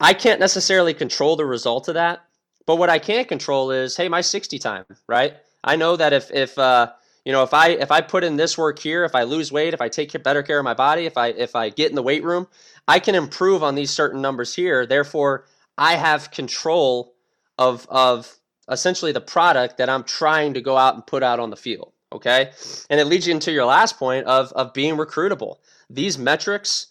I 0.00 0.12
can't 0.12 0.40
necessarily 0.40 0.92
control 0.92 1.36
the 1.36 1.46
result 1.46 1.88
of 1.88 1.94
that, 1.94 2.24
but 2.66 2.76
what 2.76 2.90
I 2.90 2.98
can 2.98 3.24
control 3.24 3.70
is, 3.70 3.96
hey, 3.96 4.08
my 4.08 4.20
60 4.20 4.58
time, 4.58 4.84
right? 5.06 5.34
I 5.64 5.76
know 5.76 5.96
that 5.96 6.12
if 6.12 6.30
if 6.30 6.58
uh, 6.58 6.92
you 7.24 7.32
know 7.32 7.42
if 7.42 7.54
I 7.54 7.70
if 7.70 7.90
I 7.90 8.02
put 8.02 8.24
in 8.24 8.36
this 8.36 8.58
work 8.58 8.78
here, 8.78 9.04
if 9.04 9.14
I 9.14 9.22
lose 9.22 9.50
weight, 9.50 9.74
if 9.74 9.80
I 9.80 9.88
take 9.88 10.22
better 10.22 10.42
care 10.42 10.58
of 10.58 10.64
my 10.64 10.74
body, 10.74 11.06
if 11.06 11.16
I 11.16 11.28
if 11.28 11.56
I 11.56 11.70
get 11.70 11.90
in 11.90 11.96
the 11.96 12.02
weight 12.02 12.22
room, 12.22 12.46
I 12.86 12.98
can 12.98 13.14
improve 13.14 13.62
on 13.62 13.74
these 13.74 13.90
certain 13.90 14.20
numbers 14.20 14.54
here. 14.54 14.86
Therefore, 14.86 15.46
I 15.78 15.94
have 15.94 16.30
control 16.30 17.14
of 17.58 17.86
of 17.88 18.36
essentially 18.70 19.12
the 19.12 19.20
product 19.20 19.78
that 19.78 19.88
I'm 19.88 20.04
trying 20.04 20.54
to 20.54 20.60
go 20.60 20.76
out 20.76 20.94
and 20.94 21.06
put 21.06 21.22
out 21.22 21.40
on 21.40 21.50
the 21.50 21.56
field. 21.56 21.92
Okay, 22.12 22.50
and 22.88 23.00
it 23.00 23.06
leads 23.06 23.26
you 23.26 23.34
into 23.34 23.50
your 23.52 23.64
last 23.64 23.98
point 23.98 24.26
of 24.26 24.52
of 24.52 24.72
being 24.72 24.96
recruitable. 24.96 25.56
These 25.90 26.18
metrics 26.18 26.88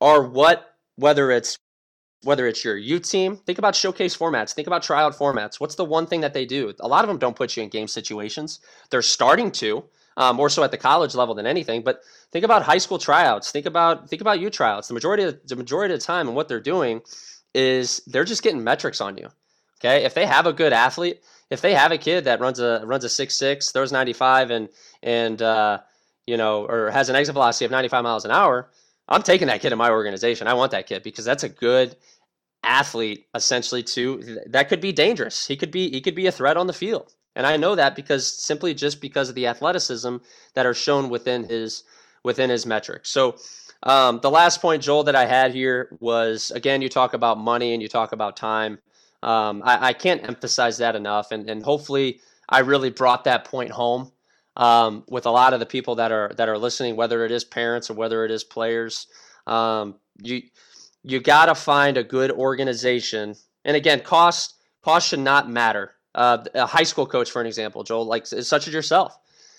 are 0.00 0.22
what 0.22 0.76
whether 0.96 1.30
it's 1.30 1.58
whether 2.22 2.46
it's 2.46 2.64
your 2.64 2.76
youth 2.76 3.08
team, 3.08 3.36
think 3.36 3.58
about 3.58 3.76
showcase 3.76 4.16
formats, 4.16 4.52
think 4.52 4.66
about 4.66 4.82
tryout 4.82 5.14
formats. 5.14 5.60
What's 5.60 5.74
the 5.76 5.84
one 5.84 6.06
thing 6.06 6.22
that 6.22 6.34
they 6.34 6.44
do? 6.44 6.72
A 6.80 6.88
lot 6.88 7.04
of 7.04 7.08
them 7.08 7.18
don't 7.18 7.36
put 7.36 7.56
you 7.56 7.62
in 7.62 7.68
game 7.68 7.86
situations. 7.86 8.58
They're 8.90 9.02
starting 9.02 9.52
to, 9.52 9.84
um, 10.16 10.36
more 10.36 10.48
so 10.48 10.64
at 10.64 10.70
the 10.70 10.76
college 10.76 11.14
level 11.14 11.34
than 11.34 11.46
anything. 11.46 11.82
But 11.82 12.00
think 12.32 12.44
about 12.44 12.62
high 12.62 12.78
school 12.78 12.98
tryouts. 12.98 13.50
Think 13.50 13.66
about 13.66 14.08
think 14.08 14.22
about 14.22 14.40
youth 14.40 14.52
tryouts. 14.52 14.88
The 14.88 14.94
majority 14.94 15.24
of 15.24 15.38
the 15.46 15.56
majority 15.56 15.94
of 15.94 16.00
the 16.00 16.06
time, 16.06 16.26
and 16.26 16.36
what 16.36 16.48
they're 16.48 16.60
doing 16.60 17.02
is 17.54 18.02
they're 18.06 18.24
just 18.24 18.42
getting 18.42 18.62
metrics 18.62 19.00
on 19.00 19.16
you. 19.16 19.28
Okay, 19.80 20.04
if 20.04 20.14
they 20.14 20.26
have 20.26 20.46
a 20.46 20.52
good 20.52 20.72
athlete, 20.72 21.22
if 21.50 21.60
they 21.60 21.74
have 21.74 21.92
a 21.92 21.98
kid 21.98 22.24
that 22.24 22.40
runs 22.40 22.60
a 22.60 22.82
runs 22.84 23.04
a 23.04 23.08
six 23.08 23.34
six, 23.34 23.70
throws 23.72 23.92
ninety 23.92 24.12
five, 24.12 24.50
and 24.50 24.68
and 25.02 25.42
uh, 25.42 25.80
you 26.26 26.36
know, 26.36 26.64
or 26.66 26.90
has 26.90 27.08
an 27.08 27.16
exit 27.16 27.34
velocity 27.34 27.64
of 27.66 27.70
ninety 27.70 27.88
five 27.88 28.02
miles 28.04 28.24
an 28.24 28.30
hour, 28.30 28.70
I'm 29.08 29.22
taking 29.22 29.48
that 29.48 29.60
kid 29.60 29.72
in 29.72 29.78
my 29.78 29.90
organization. 29.90 30.48
I 30.48 30.54
want 30.54 30.72
that 30.72 30.86
kid 30.86 31.02
because 31.02 31.24
that's 31.24 31.44
a 31.44 31.48
good 31.48 31.96
athlete 32.64 33.26
essentially 33.34 33.82
too 33.82 34.40
that 34.46 34.68
could 34.68 34.80
be 34.80 34.92
dangerous. 34.92 35.46
He 35.46 35.56
could 35.56 35.70
be 35.70 35.90
he 35.90 36.00
could 36.00 36.14
be 36.14 36.26
a 36.26 36.32
threat 36.32 36.56
on 36.56 36.66
the 36.66 36.72
field. 36.72 37.14
And 37.36 37.46
i 37.46 37.56
know 37.56 37.74
that 37.74 37.94
because 37.94 38.26
simply 38.26 38.74
just 38.74 39.00
because 39.00 39.28
of 39.28 39.34
the 39.34 39.46
athleticism 39.46 40.16
that 40.54 40.66
are 40.66 40.74
shown 40.74 41.10
within 41.10 41.44
his 41.44 41.84
within 42.24 42.50
his 42.50 42.64
metrics 42.66 43.10
so 43.10 43.36
um, 43.82 44.20
the 44.22 44.30
last 44.30 44.62
point 44.62 44.82
joel 44.82 45.04
that 45.04 45.14
i 45.14 45.26
had 45.26 45.52
here 45.52 45.96
was 46.00 46.50
again 46.50 46.80
you 46.80 46.88
talk 46.88 47.12
about 47.12 47.38
money 47.38 47.74
and 47.74 47.82
you 47.82 47.88
talk 47.88 48.12
about 48.12 48.36
time 48.38 48.78
um, 49.22 49.62
I, 49.64 49.88
I, 49.88 49.92
can't 49.92 50.22
emphasize 50.28 50.78
that 50.78 50.94
enough 50.94 51.32
and, 51.32 51.48
and 51.48 51.62
hopefully 51.62 52.20
i 52.48 52.60
really 52.60 52.90
brought 52.90 53.24
that 53.24 53.44
point 53.44 53.70
home 53.70 54.12
um, 54.56 55.04
with 55.08 55.26
a 55.26 55.30
lot 55.30 55.52
of 55.52 55.60
the 55.60 55.66
people 55.66 55.96
that 55.96 56.12
are 56.12 56.32
that 56.36 56.48
are 56.48 56.58
listening 56.58 56.96
whether 56.96 57.24
it 57.24 57.32
is 57.32 57.44
parents 57.44 57.90
or 57.90 57.94
whether 57.94 58.24
it 58.24 58.30
is 58.30 58.44
players 58.44 59.06
um, 59.46 59.96
you 60.22 60.42
you 61.06 61.20
got 61.20 61.46
to 61.46 61.54
find 61.54 61.96
a 61.96 62.02
good 62.02 62.32
organization. 62.32 63.36
And 63.64 63.76
again, 63.76 64.00
cost 64.00 64.56
cost 64.82 65.08
should 65.08 65.20
not 65.20 65.48
matter. 65.48 65.92
Uh, 66.14 66.44
a 66.54 66.66
high 66.66 66.82
school 66.82 67.06
coach, 67.06 67.30
for 67.30 67.40
an 67.40 67.46
example, 67.46 67.84
Joel, 67.84 68.06
like 68.06 68.26
such 68.26 68.66
as 68.66 68.74
yourself. 68.74 69.16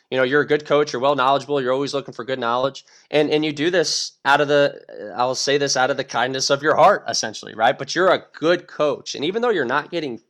You 0.10 0.18
know, 0.18 0.24
you're 0.24 0.42
a 0.42 0.48
good 0.48 0.66
coach. 0.66 0.94
You're 0.94 1.02
well 1.02 1.16
knowledgeable. 1.16 1.62
You're 1.62 1.74
always 1.74 1.94
looking 1.94 2.14
for 2.14 2.24
good 2.24 2.40
knowledge, 2.40 2.86
and 3.12 3.30
and 3.30 3.44
you 3.44 3.52
do 3.52 3.70
this 3.70 4.14
out 4.24 4.40
of 4.40 4.48
the. 4.48 5.14
I'll 5.18 5.36
say 5.36 5.58
this 5.58 5.76
out 5.76 5.90
of 5.90 5.98
the 5.98 6.04
kindness 6.04 6.50
of 6.50 6.64
your 6.64 6.76
heart, 6.76 7.04
essentially, 7.10 7.54
right? 7.56 7.78
But 7.78 7.94
you're 7.94 8.12
a 8.14 8.24
good 8.34 8.68
coach, 8.68 9.16
and 9.16 9.26
even 9.26 9.42
though 9.42 9.50
you're 9.50 9.66
not 9.66 9.92
getting, 9.92 10.22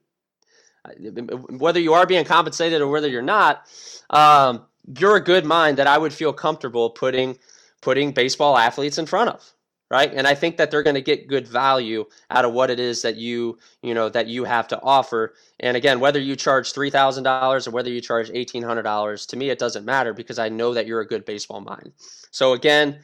whether 1.50 1.80
you 1.80 1.94
are 1.94 2.08
being 2.08 2.26
compensated 2.26 2.82
or 2.82 2.88
whether 2.88 3.08
you're 3.08 3.22
not, 3.22 3.68
um, 4.10 4.66
you're 4.98 5.16
a 5.16 5.24
good 5.24 5.46
mind 5.46 5.78
that 5.78 5.88
I 5.88 5.98
would 5.98 6.14
feel 6.14 6.34
comfortable 6.34 6.90
putting 6.90 7.38
putting 7.82 8.12
baseball 8.14 8.58
athletes 8.58 8.98
in 8.98 9.06
front 9.06 9.30
of 9.30 9.54
right 9.90 10.14
and 10.14 10.28
i 10.28 10.36
think 10.36 10.58
that 10.58 10.72
they're 10.72 10.84
going 10.84 10.96
to 10.96 11.02
get 11.02 11.28
good 11.28 11.48
value 11.48 12.06
out 12.32 12.46
of 12.46 12.54
what 12.54 12.70
it 12.70 12.80
is 12.80 13.02
that 13.02 13.16
you 13.16 13.58
you 13.82 13.94
know 13.94 14.10
that 14.10 14.28
you 14.28 14.44
have 14.44 14.68
to 14.68 14.82
offer 14.82 15.34
and 15.60 15.78
again 15.78 16.00
whether 16.00 16.20
you 16.20 16.36
charge 16.36 16.74
$3000 16.74 17.68
or 17.68 17.72
whether 17.72 17.90
you 17.90 18.02
charge 18.02 18.30
$1800 18.30 19.28
to 19.28 19.38
me 19.38 19.50
it 19.50 19.60
doesn't 19.60 19.86
matter 19.86 20.14
because 20.14 20.40
i 20.40 20.50
know 20.50 20.74
that 20.74 20.88
you're 20.88 21.02
a 21.02 21.08
good 21.08 21.26
baseball 21.26 21.62
mind 21.62 21.92
so 22.32 22.54
again 22.54 23.00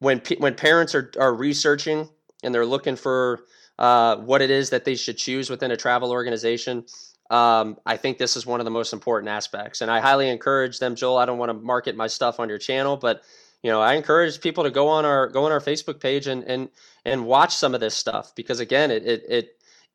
when 0.00 0.20
when 0.38 0.54
parents 0.54 0.94
are, 0.94 1.10
are 1.18 1.34
researching 1.34 2.08
and 2.42 2.54
they're 2.54 2.66
looking 2.66 2.96
for 2.96 3.40
uh, 3.78 4.16
what 4.16 4.42
it 4.42 4.50
is 4.50 4.70
that 4.70 4.84
they 4.84 4.96
should 4.96 5.16
choose 5.16 5.48
within 5.50 5.70
a 5.70 5.76
travel 5.76 6.10
organization 6.10 6.84
um, 7.30 7.76
I 7.84 7.96
think 7.96 8.18
this 8.18 8.36
is 8.36 8.46
one 8.46 8.60
of 8.60 8.64
the 8.64 8.70
most 8.70 8.92
important 8.92 9.28
aspects. 9.28 9.80
And 9.80 9.90
I 9.90 10.00
highly 10.00 10.30
encourage 10.30 10.78
them, 10.78 10.94
Joel. 10.94 11.18
I 11.18 11.26
don't 11.26 11.38
want 11.38 11.50
to 11.50 11.54
market 11.54 11.94
my 11.94 12.06
stuff 12.06 12.40
on 12.40 12.48
your 12.48 12.58
channel, 12.58 12.96
but 12.96 13.22
you 13.62 13.70
know, 13.70 13.80
I 13.80 13.94
encourage 13.94 14.40
people 14.40 14.64
to 14.64 14.70
go 14.70 14.88
on 14.88 15.04
our 15.04 15.28
go 15.28 15.44
on 15.44 15.52
our 15.52 15.60
Facebook 15.60 16.00
page 16.00 16.26
and 16.26 16.44
and 16.44 16.68
and 17.04 17.26
watch 17.26 17.54
some 17.54 17.74
of 17.74 17.80
this 17.80 17.94
stuff 17.94 18.34
because 18.34 18.60
again, 18.60 18.90
it 18.90 19.04
it 19.04 19.24
it 19.28 19.48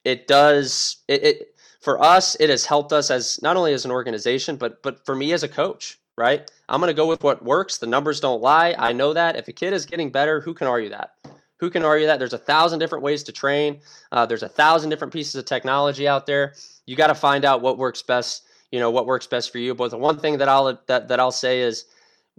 it 0.04 0.28
does 0.28 0.98
it, 1.08 1.24
it 1.24 1.56
for 1.80 2.02
us 2.02 2.36
it 2.40 2.50
has 2.50 2.66
helped 2.66 2.94
us 2.94 3.10
as 3.10 3.42
not 3.42 3.58
only 3.58 3.74
as 3.74 3.86
an 3.86 3.92
organization 3.92 4.56
but 4.56 4.82
but 4.84 5.06
for 5.06 5.16
me 5.16 5.34
as 5.34 5.44
a 5.44 5.48
coach 5.48 6.00
right? 6.18 6.50
I'm 6.70 6.80
going 6.80 6.90
to 6.90 6.94
go 6.94 7.08
with 7.08 7.24
what 7.24 7.44
works. 7.44 7.78
The 7.78 7.88
numbers 7.88 8.20
don't 8.20 8.42
lie. 8.42 8.76
I 8.78 8.94
know 8.94 9.14
that. 9.14 9.36
If 9.36 9.48
a 9.48 9.52
kid 9.52 9.74
is 9.74 9.86
getting 9.86 10.12
better 10.12 10.40
who 10.42 10.54
can 10.54 10.68
argue 10.68 10.90
that? 10.90 11.16
Who 11.60 11.70
can 11.70 11.84
argue 11.84 12.08
that? 12.08 12.20
There's 12.20 12.34
a 12.34 12.38
thousand 12.38 12.80
different 12.80 13.04
ways 13.04 13.24
to 13.24 13.32
train. 13.32 13.80
Uh, 14.12 14.26
there's 14.26 14.44
a 14.44 14.50
thousand 14.50 14.90
different 14.90 15.14
pieces 15.14 15.36
of 15.36 15.46
technology 15.46 16.08
out 16.08 16.26
there. 16.26 16.54
You 16.86 16.96
got 16.96 17.08
to 17.08 17.16
find 17.16 17.46
out 17.46 17.62
what 17.62 17.78
works 17.78 18.02
best 18.02 18.44
you 18.72 18.80
know 18.80 18.90
what 18.90 19.06
works 19.06 19.28
best 19.28 19.52
for 19.52 19.60
you. 19.60 19.76
But 19.76 19.92
the 19.92 20.00
one 20.00 20.18
thing 20.18 20.40
that 20.40 20.50
i'll 20.50 20.80
that, 20.88 21.08
that 21.08 21.20
i'll 21.20 21.32
say 21.32 21.62
is 21.62 21.86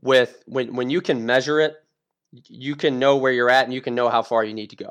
with 0.00 0.42
when 0.46 0.74
when 0.74 0.90
you 0.90 1.00
can 1.00 1.24
measure 1.26 1.60
it, 1.60 1.76
you 2.48 2.76
can 2.76 2.98
know 2.98 3.16
where 3.16 3.32
you're 3.32 3.50
at 3.50 3.64
and 3.64 3.74
you 3.74 3.80
can 3.80 3.94
know 3.94 4.08
how 4.08 4.22
far 4.22 4.44
you 4.44 4.54
need 4.54 4.70
to 4.70 4.76
go. 4.76 4.90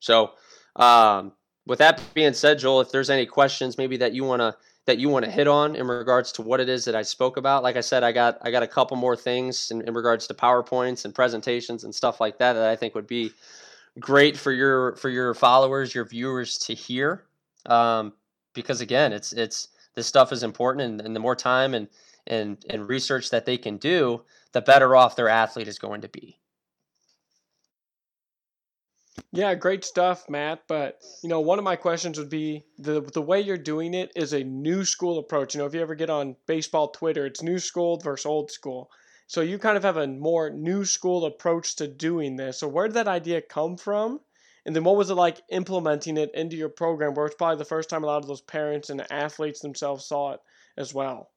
So, 0.00 0.32
um, 0.76 1.32
with 1.66 1.78
that 1.80 2.00
being 2.14 2.32
said, 2.32 2.58
Joel, 2.58 2.80
if 2.80 2.92
there's 2.92 3.10
any 3.10 3.26
questions 3.26 3.76
maybe 3.76 3.96
that 3.98 4.12
you 4.12 4.24
want 4.24 4.40
to 4.40 4.56
that 4.86 4.98
you 4.98 5.08
want 5.08 5.24
to 5.24 5.30
hit 5.30 5.48
on 5.48 5.74
in 5.74 5.88
regards 5.88 6.30
to 6.32 6.42
what 6.42 6.60
it 6.60 6.68
is 6.68 6.84
that 6.84 6.94
I 6.94 7.02
spoke 7.02 7.36
about, 7.36 7.64
like 7.64 7.76
I 7.76 7.80
said, 7.80 8.04
I 8.04 8.12
got 8.12 8.38
I 8.42 8.50
got 8.50 8.62
a 8.62 8.68
couple 8.68 8.96
more 8.96 9.16
things 9.16 9.70
in, 9.70 9.82
in 9.82 9.94
regards 9.94 10.26
to 10.28 10.34
powerpoints 10.34 11.04
and 11.04 11.14
presentations 11.14 11.84
and 11.84 11.94
stuff 11.94 12.20
like 12.20 12.38
that 12.38 12.52
that 12.54 12.68
I 12.68 12.76
think 12.76 12.94
would 12.94 13.06
be 13.06 13.32
great 13.98 14.36
for 14.36 14.52
your 14.52 14.94
for 14.96 15.08
your 15.08 15.34
followers, 15.34 15.94
your 15.94 16.04
viewers 16.04 16.58
to 16.58 16.74
hear. 16.74 17.24
Um, 17.66 18.12
because 18.54 18.80
again, 18.80 19.12
it's 19.12 19.32
it's 19.32 19.68
this 19.96 20.06
stuff 20.06 20.30
is 20.32 20.44
important, 20.44 20.84
and, 20.84 21.00
and 21.00 21.16
the 21.16 21.20
more 21.20 21.34
time 21.34 21.74
and 21.74 21.88
and 22.28 22.64
and 22.70 22.88
research 22.88 23.30
that 23.30 23.46
they 23.46 23.58
can 23.58 23.78
do, 23.78 24.22
the 24.52 24.60
better 24.60 24.94
off 24.94 25.16
their 25.16 25.28
athlete 25.28 25.68
is 25.68 25.78
going 25.78 26.02
to 26.02 26.08
be. 26.08 26.38
Yeah, 29.32 29.54
great 29.54 29.84
stuff, 29.84 30.28
Matt. 30.28 30.62
But 30.68 31.00
you 31.22 31.28
know, 31.28 31.40
one 31.40 31.58
of 31.58 31.64
my 31.64 31.76
questions 31.76 32.18
would 32.18 32.30
be 32.30 32.64
the 32.78 33.00
the 33.00 33.22
way 33.22 33.40
you're 33.40 33.56
doing 33.56 33.94
it 33.94 34.12
is 34.14 34.32
a 34.32 34.44
new 34.44 34.84
school 34.84 35.18
approach. 35.18 35.54
You 35.54 35.60
know, 35.60 35.66
if 35.66 35.74
you 35.74 35.80
ever 35.80 35.94
get 35.94 36.10
on 36.10 36.36
baseball 36.46 36.88
Twitter, 36.88 37.26
it's 37.26 37.42
new 37.42 37.58
school 37.58 37.98
versus 37.98 38.26
old 38.26 38.50
school. 38.50 38.90
So 39.26 39.40
you 39.40 39.58
kind 39.58 39.76
of 39.76 39.82
have 39.82 39.96
a 39.96 40.06
more 40.06 40.50
new 40.50 40.84
school 40.84 41.24
approach 41.24 41.76
to 41.76 41.88
doing 41.88 42.36
this. 42.36 42.60
So 42.60 42.68
where 42.68 42.86
did 42.86 42.94
that 42.94 43.08
idea 43.08 43.40
come 43.40 43.76
from? 43.76 44.20
And 44.66 44.74
then 44.74 44.82
what 44.82 44.96
was 44.96 45.10
it 45.10 45.14
like 45.14 45.40
implementing 45.48 46.16
it 46.16 46.32
into 46.34 46.56
your 46.56 46.68
program 46.68 47.14
where 47.14 47.26
it's 47.26 47.36
probably 47.36 47.56
the 47.56 47.64
first 47.64 47.88
time 47.88 48.02
a 48.02 48.06
lot 48.06 48.18
of 48.18 48.26
those 48.26 48.40
parents 48.40 48.90
and 48.90 49.10
athletes 49.12 49.60
themselves 49.60 50.04
saw 50.04 50.32
it 50.32 50.40
as 50.76 50.92
well? 50.92 51.30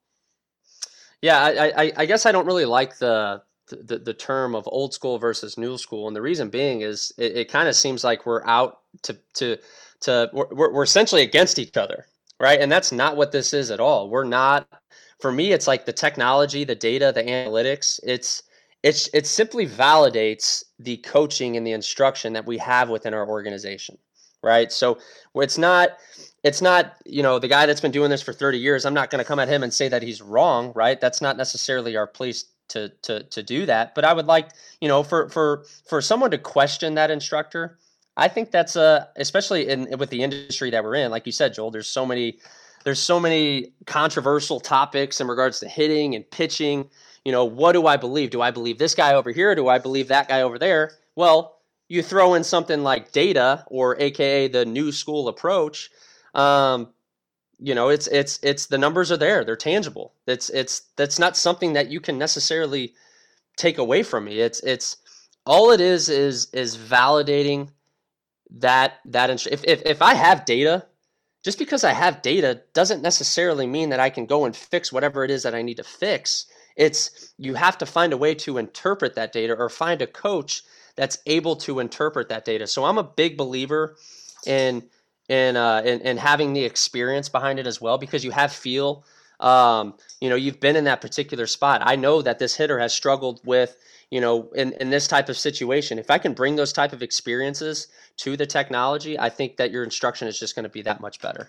Yeah, 1.22 1.40
I, 1.40 1.84
I, 1.84 1.92
I 1.98 2.06
guess 2.06 2.26
I 2.26 2.32
don't 2.32 2.48
really 2.48 2.66
like 2.66 2.98
the, 2.98 3.44
the 3.68 4.00
the 4.00 4.14
term 4.14 4.56
of 4.56 4.68
old 4.68 4.94
school 4.94 5.20
versus 5.20 5.58
new 5.58 5.78
school, 5.78 6.08
and 6.08 6.16
the 6.16 6.22
reason 6.22 6.50
being 6.50 6.82
is 6.82 7.14
it, 7.18 7.38
it 7.38 7.52
kind 7.52 7.68
of 7.68 7.76
seems 7.76 8.04
like 8.04 8.26
we're 8.26 8.44
out 8.46 8.80
to 9.04 9.18
to 9.36 9.58
to 10.02 10.30
we're, 10.34 10.74
we're 10.74 10.84
essentially 10.84 11.22
against 11.22 11.60
each 11.60 11.78
other, 11.78 12.08
right? 12.40 12.60
And 12.60 12.72
that's 12.72 12.92
not 12.92 13.16
what 13.16 13.32
this 13.32 13.54
is 13.54 13.70
at 13.70 13.80
all. 13.80 14.10
We're 14.10 14.24
not. 14.24 14.68
For 15.20 15.32
me, 15.32 15.52
it's 15.52 15.68
like 15.68 15.86
the 15.86 15.94
technology, 15.94 16.64
the 16.64 16.76
data, 16.76 17.12
the 17.14 17.24
analytics. 17.24 18.00
It's 18.04 18.44
it's 18.84 19.10
it 19.14 19.28
simply 19.28 19.68
validates 19.68 20.64
the 20.80 20.98
coaching 20.98 21.58
and 21.58 21.66
the 21.68 21.74
instruction 21.74 22.34
that 22.34 22.46
we 22.46 22.58
have 22.58 22.90
within 22.90 23.14
our 23.14 23.28
organization, 23.28 23.98
right? 24.42 24.72
So 24.72 24.98
it's 25.36 25.58
not 25.58 25.98
it's 26.44 26.62
not 26.62 26.96
you 27.06 27.22
know 27.22 27.40
the 27.40 27.48
guy 27.48 27.66
that's 27.66 27.82
been 27.82 27.92
doing 27.92 28.10
this 28.10 28.22
for 28.22 28.32
30 28.32 28.58
years 28.58 28.86
i'm 28.86 28.94
not 28.94 29.10
going 29.10 29.20
to 29.20 29.28
come 29.28 29.40
at 29.40 29.50
him 29.50 29.62
and 29.62 29.74
say 29.74 29.90
that 29.90 30.02
he's 30.02 30.22
wrong 30.22 30.72
right? 30.74 31.02
That's 31.02 31.22
not 31.22 31.38
necessarily 31.38 31.98
our 31.98 32.08
place 32.08 32.46
to 32.70 32.90
to 33.02 33.24
to 33.24 33.44
do 33.44 33.66
that. 33.66 33.94
But 33.96 34.06
i 34.06 34.14
would 34.14 34.28
like 34.28 34.50
you 34.80 34.88
know 34.88 35.04
for 35.04 35.30
for 35.30 35.66
for 35.86 36.02
someone 36.02 36.32
to 36.32 36.38
question 36.38 36.96
that 36.96 37.12
instructor 37.12 37.78
i 38.16 38.28
think 38.28 38.52
that's 38.52 38.76
a 38.76 39.10
especially 39.18 39.68
in 39.68 39.98
with 39.98 40.10
the 40.10 40.24
industry 40.24 40.70
that 40.70 40.84
we're 40.84 40.96
in 40.96 41.12
like 41.12 41.26
you 41.26 41.32
said 41.32 41.54
joel 41.54 41.72
there's 41.72 41.90
so 41.90 42.06
many 42.06 42.40
there's 42.86 43.00
so 43.00 43.20
many 43.20 43.74
controversial 43.86 44.60
topics 44.60 45.20
in 45.20 45.28
regards 45.28 45.60
to 45.60 45.68
hitting 45.68 46.16
and 46.16 46.30
pitching 46.32 46.90
you 47.30 47.34
know 47.38 47.46
what 47.46 47.74
do 47.74 47.86
i 47.88 47.98
believe 47.98 48.30
do 48.32 48.42
i 48.42 48.52
believe 48.52 48.78
this 48.78 48.96
guy 48.96 49.14
over 49.14 49.32
here 49.32 49.54
do 49.56 49.68
i 49.68 49.78
believe 49.78 50.08
that 50.08 50.28
guy 50.28 50.42
over 50.42 50.58
there 50.58 50.92
well 51.16 51.40
you 51.88 52.02
throw 52.02 52.34
in 52.34 52.44
something 52.44 52.82
like 52.84 53.12
data 53.12 53.64
or 53.68 54.00
aka 54.00 54.48
the 54.48 54.66
new 54.66 54.92
school 54.92 55.28
approach 55.28 55.90
um, 56.34 56.90
you 57.60 57.76
know, 57.76 57.90
it's 57.90 58.08
it's 58.08 58.40
it's 58.42 58.68
the 58.68 58.78
numbers 58.78 59.12
are 59.12 59.18
there; 59.18 59.44
they're 59.44 59.56
tangible. 59.56 60.14
It's 60.26 60.50
it's 60.50 60.84
that's 60.96 61.20
not 61.20 61.36
something 61.36 61.74
that 61.74 61.92
you 61.92 62.00
can 62.00 62.18
necessarily 62.18 62.94
take 63.58 63.78
away 63.78 64.04
from 64.04 64.26
me. 64.26 64.40
It's 64.40 64.62
it's 64.62 64.98
all 65.46 65.72
it 65.72 65.82
is 65.82 66.08
is 66.08 66.48
is 66.54 66.78
validating 66.78 67.70
that 68.52 69.00
that 69.06 69.30
if, 69.30 69.64
if 69.66 69.82
if 69.86 70.02
I 70.02 70.14
have 70.14 70.46
data, 70.46 70.86
just 71.44 71.60
because 71.60 71.84
I 71.84 71.92
have 71.92 72.22
data 72.22 72.62
doesn't 72.74 73.02
necessarily 73.02 73.68
mean 73.68 73.90
that 73.90 74.00
I 74.00 74.10
can 74.10 74.26
go 74.26 74.46
and 74.46 74.56
fix 74.56 74.94
whatever 74.94 75.26
it 75.26 75.32
is 75.32 75.44
that 75.44 75.56
I 75.56 75.62
need 75.62 75.78
to 75.78 75.84
fix. 75.84 76.46
It's 76.80 77.34
you 77.38 77.56
have 77.56 77.78
to 77.80 77.86
find 77.86 78.14
a 78.14 78.18
way 78.18 78.34
to 78.36 78.58
interpret 78.58 79.14
that 79.16 79.34
data 79.34 79.54
or 79.54 79.70
find 79.70 80.02
a 80.02 80.08
coach 80.08 80.64
that's 80.96 81.18
able 81.26 81.58
to 81.58 81.80
interpret 81.80 82.30
that 82.30 82.46
data. 82.46 82.66
So 82.68 82.86
I'm 82.86 82.98
a 82.98 83.04
big 83.04 83.38
believer 83.38 83.98
in 84.46 84.84
in 85.28 85.58
uh, 85.58 85.82
in, 85.84 86.00
in 86.02 86.18
having 86.18 86.54
the 86.54 86.64
experience 86.64 87.28
behind 87.28 87.60
it 87.60 87.68
as 87.68 87.82
well 87.82 87.98
because 87.98 88.24
you 88.24 88.32
have 88.32 88.52
feel. 88.54 89.04
Um, 89.42 89.94
you 90.20 90.30
know, 90.30 90.36
you've 90.36 90.60
been 90.60 90.76
in 90.76 90.86
that 90.86 91.00
particular 91.00 91.48
spot. 91.48 91.82
I 91.84 91.96
know 91.96 92.22
that 92.22 92.40
this 92.40 92.56
hitter 92.56 92.80
has 92.80 92.94
struggled 92.94 93.40
with 93.46 93.78
you 94.10 94.22
know 94.22 94.50
in, 94.56 94.74
in 94.74 94.90
this 94.90 95.08
type 95.08 95.30
of 95.30 95.38
situation 95.38 96.00
if 96.00 96.10
i 96.10 96.18
can 96.18 96.34
bring 96.34 96.56
those 96.56 96.74
type 96.74 96.94
of 96.94 97.04
experiences 97.04 97.88
to 98.18 98.36
the 98.36 98.46
technology 98.46 99.20
i 99.20 99.30
think 99.30 99.58
that 99.58 99.72
your 99.72 99.84
instruction 99.84 100.28
is 100.28 100.40
just 100.40 100.56
going 100.56 100.64
to 100.64 100.70
be 100.70 100.82
that 100.82 101.00
much 101.00 101.22
better 101.22 101.48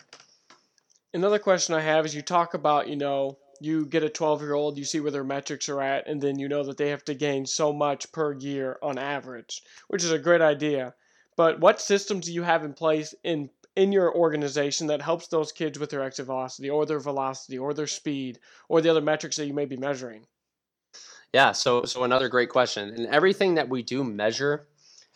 another 1.14 1.38
question 1.38 1.74
i 1.74 1.80
have 1.80 2.04
is 2.04 2.14
you 2.14 2.22
talk 2.22 2.54
about 2.54 2.86
you 2.88 2.96
know 2.96 3.38
you 3.60 3.86
get 3.86 4.02
a 4.02 4.08
12 4.08 4.42
year 4.42 4.54
old 4.54 4.78
you 4.78 4.84
see 4.84 5.00
where 5.00 5.10
their 5.10 5.24
metrics 5.24 5.68
are 5.68 5.80
at 5.80 6.08
and 6.08 6.20
then 6.20 6.38
you 6.38 6.48
know 6.48 6.62
that 6.62 6.76
they 6.76 6.88
have 6.88 7.04
to 7.04 7.14
gain 7.14 7.46
so 7.46 7.72
much 7.72 8.10
per 8.12 8.32
year 8.34 8.78
on 8.82 8.98
average 8.98 9.62
which 9.88 10.04
is 10.04 10.12
a 10.12 10.18
great 10.18 10.40
idea 10.40 10.94
but 11.36 11.60
what 11.60 11.80
systems 11.80 12.26
do 12.26 12.32
you 12.32 12.42
have 12.42 12.64
in 12.64 12.72
place 12.72 13.14
in 13.24 13.48
in 13.76 13.92
your 13.92 14.14
organization 14.14 14.88
that 14.88 15.00
helps 15.00 15.28
those 15.28 15.52
kids 15.52 15.78
with 15.78 15.90
their 15.90 16.02
exit 16.02 16.26
velocity 16.26 16.68
or 16.68 16.84
their 16.84 17.00
velocity 17.00 17.58
or 17.58 17.72
their 17.72 17.86
speed 17.86 18.38
or 18.68 18.80
the 18.80 18.90
other 18.90 19.00
metrics 19.00 19.36
that 19.36 19.46
you 19.46 19.54
may 19.54 19.64
be 19.64 19.76
measuring 19.76 20.26
yeah, 21.32 21.52
so 21.52 21.84
so 21.84 22.04
another 22.04 22.28
great 22.28 22.48
question. 22.48 22.88
And 22.88 23.06
everything 23.06 23.54
that 23.54 23.68
we 23.68 23.82
do 23.82 24.02
measure 24.02 24.66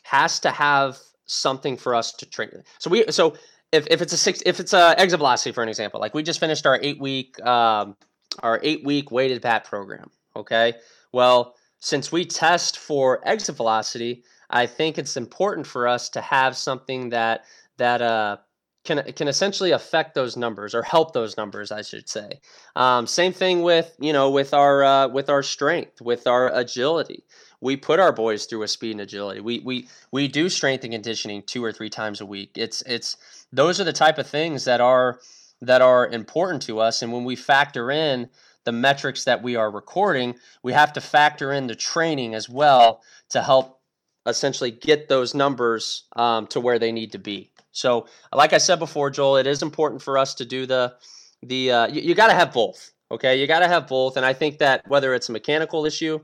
has 0.02 0.38
to 0.40 0.50
have 0.50 0.98
something 1.26 1.76
for 1.76 1.94
us 1.94 2.12
to 2.12 2.26
train. 2.26 2.50
So 2.78 2.90
we 2.90 3.11
so 3.11 3.35
if, 3.72 3.87
if 3.90 4.00
it's 4.00 4.12
a 4.12 4.16
six 4.16 4.42
if 4.46 4.61
it's 4.61 4.72
a 4.72 4.94
exit 4.98 5.18
velocity 5.18 5.52
for 5.52 5.62
an 5.62 5.68
example, 5.68 6.00
like 6.00 6.14
we 6.14 6.22
just 6.22 6.38
finished 6.38 6.66
our 6.66 6.78
eight 6.83 7.00
week 7.00 7.40
um, 7.44 7.96
our 8.42 8.60
eight 8.62 8.84
week 8.84 9.10
weighted 9.10 9.42
bat 9.42 9.64
program. 9.64 10.10
Okay. 10.36 10.74
Well, 11.12 11.54
since 11.80 12.10
we 12.10 12.24
test 12.24 12.78
for 12.78 13.20
exit 13.28 13.56
velocity, 13.56 14.24
I 14.50 14.66
think 14.66 14.98
it's 14.98 15.16
important 15.16 15.66
for 15.66 15.86
us 15.86 16.08
to 16.10 16.20
have 16.20 16.56
something 16.56 17.10
that 17.10 17.44
that 17.76 18.02
uh 18.02 18.38
can 18.84 19.02
can 19.14 19.28
essentially 19.28 19.70
affect 19.70 20.14
those 20.14 20.36
numbers 20.36 20.74
or 20.74 20.82
help 20.82 21.12
those 21.12 21.36
numbers, 21.36 21.72
I 21.72 21.82
should 21.82 22.08
say. 22.08 22.40
Um, 22.76 23.06
same 23.06 23.32
thing 23.32 23.62
with 23.62 23.94
you 23.98 24.12
know 24.12 24.30
with 24.30 24.54
our 24.54 24.84
uh, 24.84 25.08
with 25.08 25.28
our 25.30 25.42
strength, 25.42 26.00
with 26.00 26.26
our 26.26 26.54
agility. 26.54 27.24
We 27.60 27.76
put 27.76 27.98
our 27.98 28.12
boys 28.12 28.44
through 28.44 28.62
a 28.62 28.68
speed 28.68 28.92
and 28.92 29.00
agility. 29.00 29.40
We 29.40 29.60
we 29.60 29.88
we 30.12 30.28
do 30.28 30.48
strength 30.48 30.84
and 30.84 30.92
conditioning 30.92 31.42
two 31.42 31.64
or 31.64 31.72
three 31.72 31.90
times 31.90 32.20
a 32.20 32.26
week. 32.26 32.52
It's 32.56 32.82
it's 32.82 33.16
those 33.52 33.80
are 33.80 33.84
the 33.84 33.92
type 33.92 34.18
of 34.18 34.26
things 34.26 34.64
that 34.64 34.80
are 34.80 35.18
that 35.66 35.83
are 35.83 36.07
important 36.09 36.62
to 36.62 36.81
us. 36.81 37.03
And 37.03 37.12
when 37.12 37.24
we 37.24 37.37
factor 37.37 37.90
in 37.90 38.29
the 38.64 38.72
metrics 38.72 39.24
that 39.24 39.42
we 39.42 39.57
are 39.57 39.70
recording, 39.70 40.35
we 40.62 40.72
have 40.72 40.92
to 40.94 41.00
factor 41.00 41.53
in 41.53 41.66
the 41.66 41.74
training 41.74 42.35
as 42.35 42.48
well 42.48 43.03
to 43.31 43.42
help 43.42 43.81
essentially 44.27 44.70
get 44.70 45.09
those 45.09 45.35
numbers 45.35 46.05
um, 46.16 46.46
to 46.48 46.61
where 46.61 46.79
they 46.79 46.92
need 46.92 47.12
to 47.12 47.18
be. 47.18 47.50
So, 47.72 48.07
like 48.33 48.53
I 48.53 48.59
said 48.59 48.79
before, 48.79 49.11
Joel, 49.11 49.37
it 49.37 49.46
is 49.46 49.62
important 49.62 50.00
for 50.00 50.16
us 50.16 50.35
to 50.35 50.44
do 50.44 50.64
the 50.66 50.94
the 51.42 51.72
uh, 51.72 51.87
you, 51.88 52.00
you 52.00 52.14
got 52.14 52.29
to 52.29 52.35
have 52.35 52.53
both. 52.53 52.92
Okay, 53.11 53.38
you 53.38 53.46
got 53.46 53.61
to 53.61 53.68
have 53.68 53.87
both, 53.87 54.16
and 54.16 54.24
I 54.24 54.33
think 54.33 54.59
that 54.59 54.83
whether 54.88 55.12
it's 55.12 55.29
a 55.29 55.33
mechanical 55.33 55.85
issue 55.85 56.20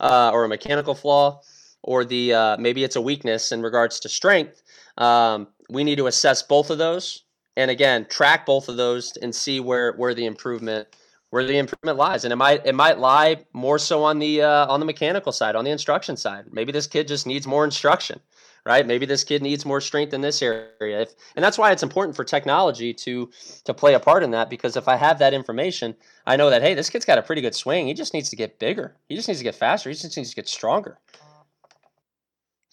uh, 0.00 0.30
or 0.32 0.44
a 0.44 0.48
mechanical 0.48 0.94
flaw, 0.94 1.40
or 1.82 2.04
the 2.04 2.32
uh, 2.32 2.56
maybe 2.56 2.84
it's 2.84 2.96
a 2.96 3.00
weakness 3.00 3.52
in 3.52 3.62
regards 3.62 4.00
to 4.00 4.08
strength, 4.08 4.62
um, 4.96 5.48
we 5.68 5.84
need 5.84 5.96
to 5.96 6.06
assess 6.06 6.42
both 6.42 6.70
of 6.70 6.78
those, 6.78 7.24
and 7.56 7.70
again 7.70 8.06
track 8.06 8.46
both 8.46 8.68
of 8.68 8.76
those 8.76 9.16
and 9.18 9.34
see 9.34 9.60
where 9.60 9.92
where 9.92 10.14
the 10.14 10.26
improvement 10.26 10.88
where 11.30 11.44
the 11.44 11.58
improvement 11.58 11.96
lies 11.98 12.24
and 12.24 12.32
it 12.32 12.36
might 12.36 12.64
it 12.66 12.74
might 12.74 12.98
lie 12.98 13.44
more 13.52 13.78
so 13.78 14.02
on 14.02 14.18
the 14.18 14.42
uh, 14.42 14.66
on 14.66 14.80
the 14.80 14.86
mechanical 14.86 15.32
side 15.32 15.56
on 15.56 15.64
the 15.64 15.70
instruction 15.70 16.16
side 16.16 16.44
maybe 16.52 16.72
this 16.72 16.86
kid 16.86 17.08
just 17.08 17.26
needs 17.26 17.46
more 17.46 17.64
instruction 17.64 18.20
right? 18.64 18.86
Maybe 18.86 19.06
this 19.06 19.24
kid 19.24 19.42
needs 19.42 19.64
more 19.64 19.80
strength 19.80 20.14
in 20.14 20.20
this 20.20 20.40
area. 20.42 21.02
If, 21.02 21.14
and 21.34 21.44
that's 21.44 21.58
why 21.58 21.72
it's 21.72 21.82
important 21.82 22.14
for 22.16 22.24
technology 22.24 22.94
to 22.94 23.30
to 23.64 23.74
play 23.74 23.94
a 23.94 24.00
part 24.00 24.22
in 24.22 24.30
that 24.32 24.50
because 24.50 24.76
if 24.76 24.88
I 24.88 24.96
have 24.96 25.18
that 25.18 25.34
information, 25.34 25.96
I 26.26 26.36
know 26.36 26.50
that 26.50 26.62
hey, 26.62 26.74
this 26.74 26.90
kid's 26.90 27.04
got 27.04 27.18
a 27.18 27.22
pretty 27.22 27.42
good 27.42 27.54
swing. 27.54 27.86
He 27.86 27.94
just 27.94 28.14
needs 28.14 28.30
to 28.30 28.36
get 28.36 28.58
bigger. 28.58 28.96
He 29.08 29.16
just 29.16 29.28
needs 29.28 29.40
to 29.40 29.44
get 29.44 29.54
faster. 29.54 29.90
He 29.90 29.94
just 29.94 30.16
needs 30.16 30.30
to 30.30 30.36
get 30.36 30.48
stronger. 30.48 30.98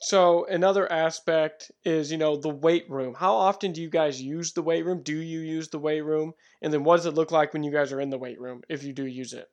So 0.01 0.45
another 0.45 0.89
aspect 0.91 1.71
is, 1.83 2.11
you 2.11 2.17
know, 2.17 2.37
the 2.37 2.49
weight 2.49 2.89
room. 2.89 3.13
How 3.13 3.33
often 3.35 3.73
do 3.73 3.81
you 3.81 3.89
guys 3.89 4.21
use 4.21 4.53
the 4.53 4.61
weight 4.61 4.85
room? 4.85 5.03
Do 5.03 5.15
you 5.15 5.39
use 5.39 5.67
the 5.67 5.79
weight 5.79 6.01
room? 6.01 6.33
And 6.61 6.73
then 6.73 6.83
what 6.83 6.97
does 6.97 7.05
it 7.05 7.15
look 7.15 7.31
like 7.31 7.53
when 7.53 7.63
you 7.63 7.71
guys 7.71 7.91
are 7.91 7.99
in 7.99 8.09
the 8.09 8.17
weight 8.17 8.39
room 8.39 8.61
if 8.69 8.83
you 8.83 8.93
do 8.93 9.05
use 9.05 9.33
it? 9.33 9.49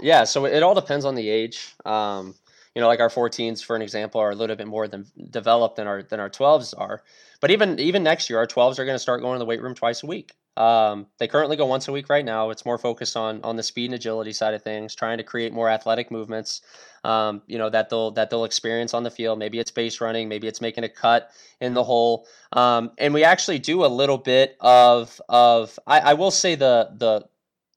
Yeah, 0.00 0.24
so 0.24 0.44
it 0.46 0.62
all 0.62 0.74
depends 0.74 1.04
on 1.04 1.14
the 1.14 1.28
age. 1.28 1.74
Um, 1.84 2.34
you 2.76 2.82
know, 2.82 2.88
like 2.88 3.00
our 3.00 3.08
14s, 3.08 3.64
for 3.64 3.74
an 3.74 3.80
example, 3.80 4.20
are 4.20 4.32
a 4.32 4.34
little 4.34 4.54
bit 4.54 4.66
more 4.66 4.86
than 4.86 5.06
developed 5.30 5.76
than 5.76 5.86
our 5.86 6.02
than 6.02 6.20
our 6.20 6.28
12s 6.28 6.74
are. 6.76 7.02
But 7.40 7.50
even 7.50 7.80
even 7.80 8.02
next 8.02 8.28
year, 8.28 8.38
our 8.38 8.46
12s 8.46 8.78
are 8.78 8.84
going 8.84 8.94
to 8.94 8.98
start 8.98 9.22
going 9.22 9.36
to 9.36 9.38
the 9.38 9.46
weight 9.46 9.62
room 9.62 9.74
twice 9.74 10.02
a 10.02 10.06
week. 10.06 10.34
Um, 10.58 11.06
they 11.16 11.26
currently 11.26 11.56
go 11.56 11.64
once 11.64 11.88
a 11.88 11.92
week 11.92 12.10
right 12.10 12.24
now. 12.24 12.50
It's 12.50 12.66
more 12.66 12.76
focused 12.76 13.16
on 13.16 13.40
on 13.44 13.56
the 13.56 13.62
speed 13.62 13.86
and 13.86 13.94
agility 13.94 14.34
side 14.34 14.52
of 14.52 14.62
things, 14.62 14.94
trying 14.94 15.16
to 15.16 15.24
create 15.24 15.54
more 15.54 15.70
athletic 15.70 16.10
movements. 16.10 16.60
Um, 17.02 17.40
you 17.46 17.56
know 17.56 17.70
that 17.70 17.88
they'll 17.88 18.10
that 18.10 18.28
they'll 18.28 18.44
experience 18.44 18.92
on 18.92 19.04
the 19.04 19.10
field. 19.10 19.38
Maybe 19.38 19.58
it's 19.58 19.70
base 19.70 20.02
running, 20.02 20.28
maybe 20.28 20.46
it's 20.46 20.60
making 20.60 20.84
a 20.84 20.90
cut 20.90 21.30
in 21.62 21.72
the 21.72 21.82
hole. 21.82 22.26
Um, 22.52 22.90
and 22.98 23.14
we 23.14 23.24
actually 23.24 23.58
do 23.58 23.86
a 23.86 23.88
little 23.88 24.18
bit 24.18 24.54
of 24.60 25.18
of 25.30 25.78
I, 25.86 26.00
I 26.00 26.12
will 26.12 26.30
say 26.30 26.56
the 26.56 26.90
the 26.94 27.26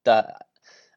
the 0.03 0.35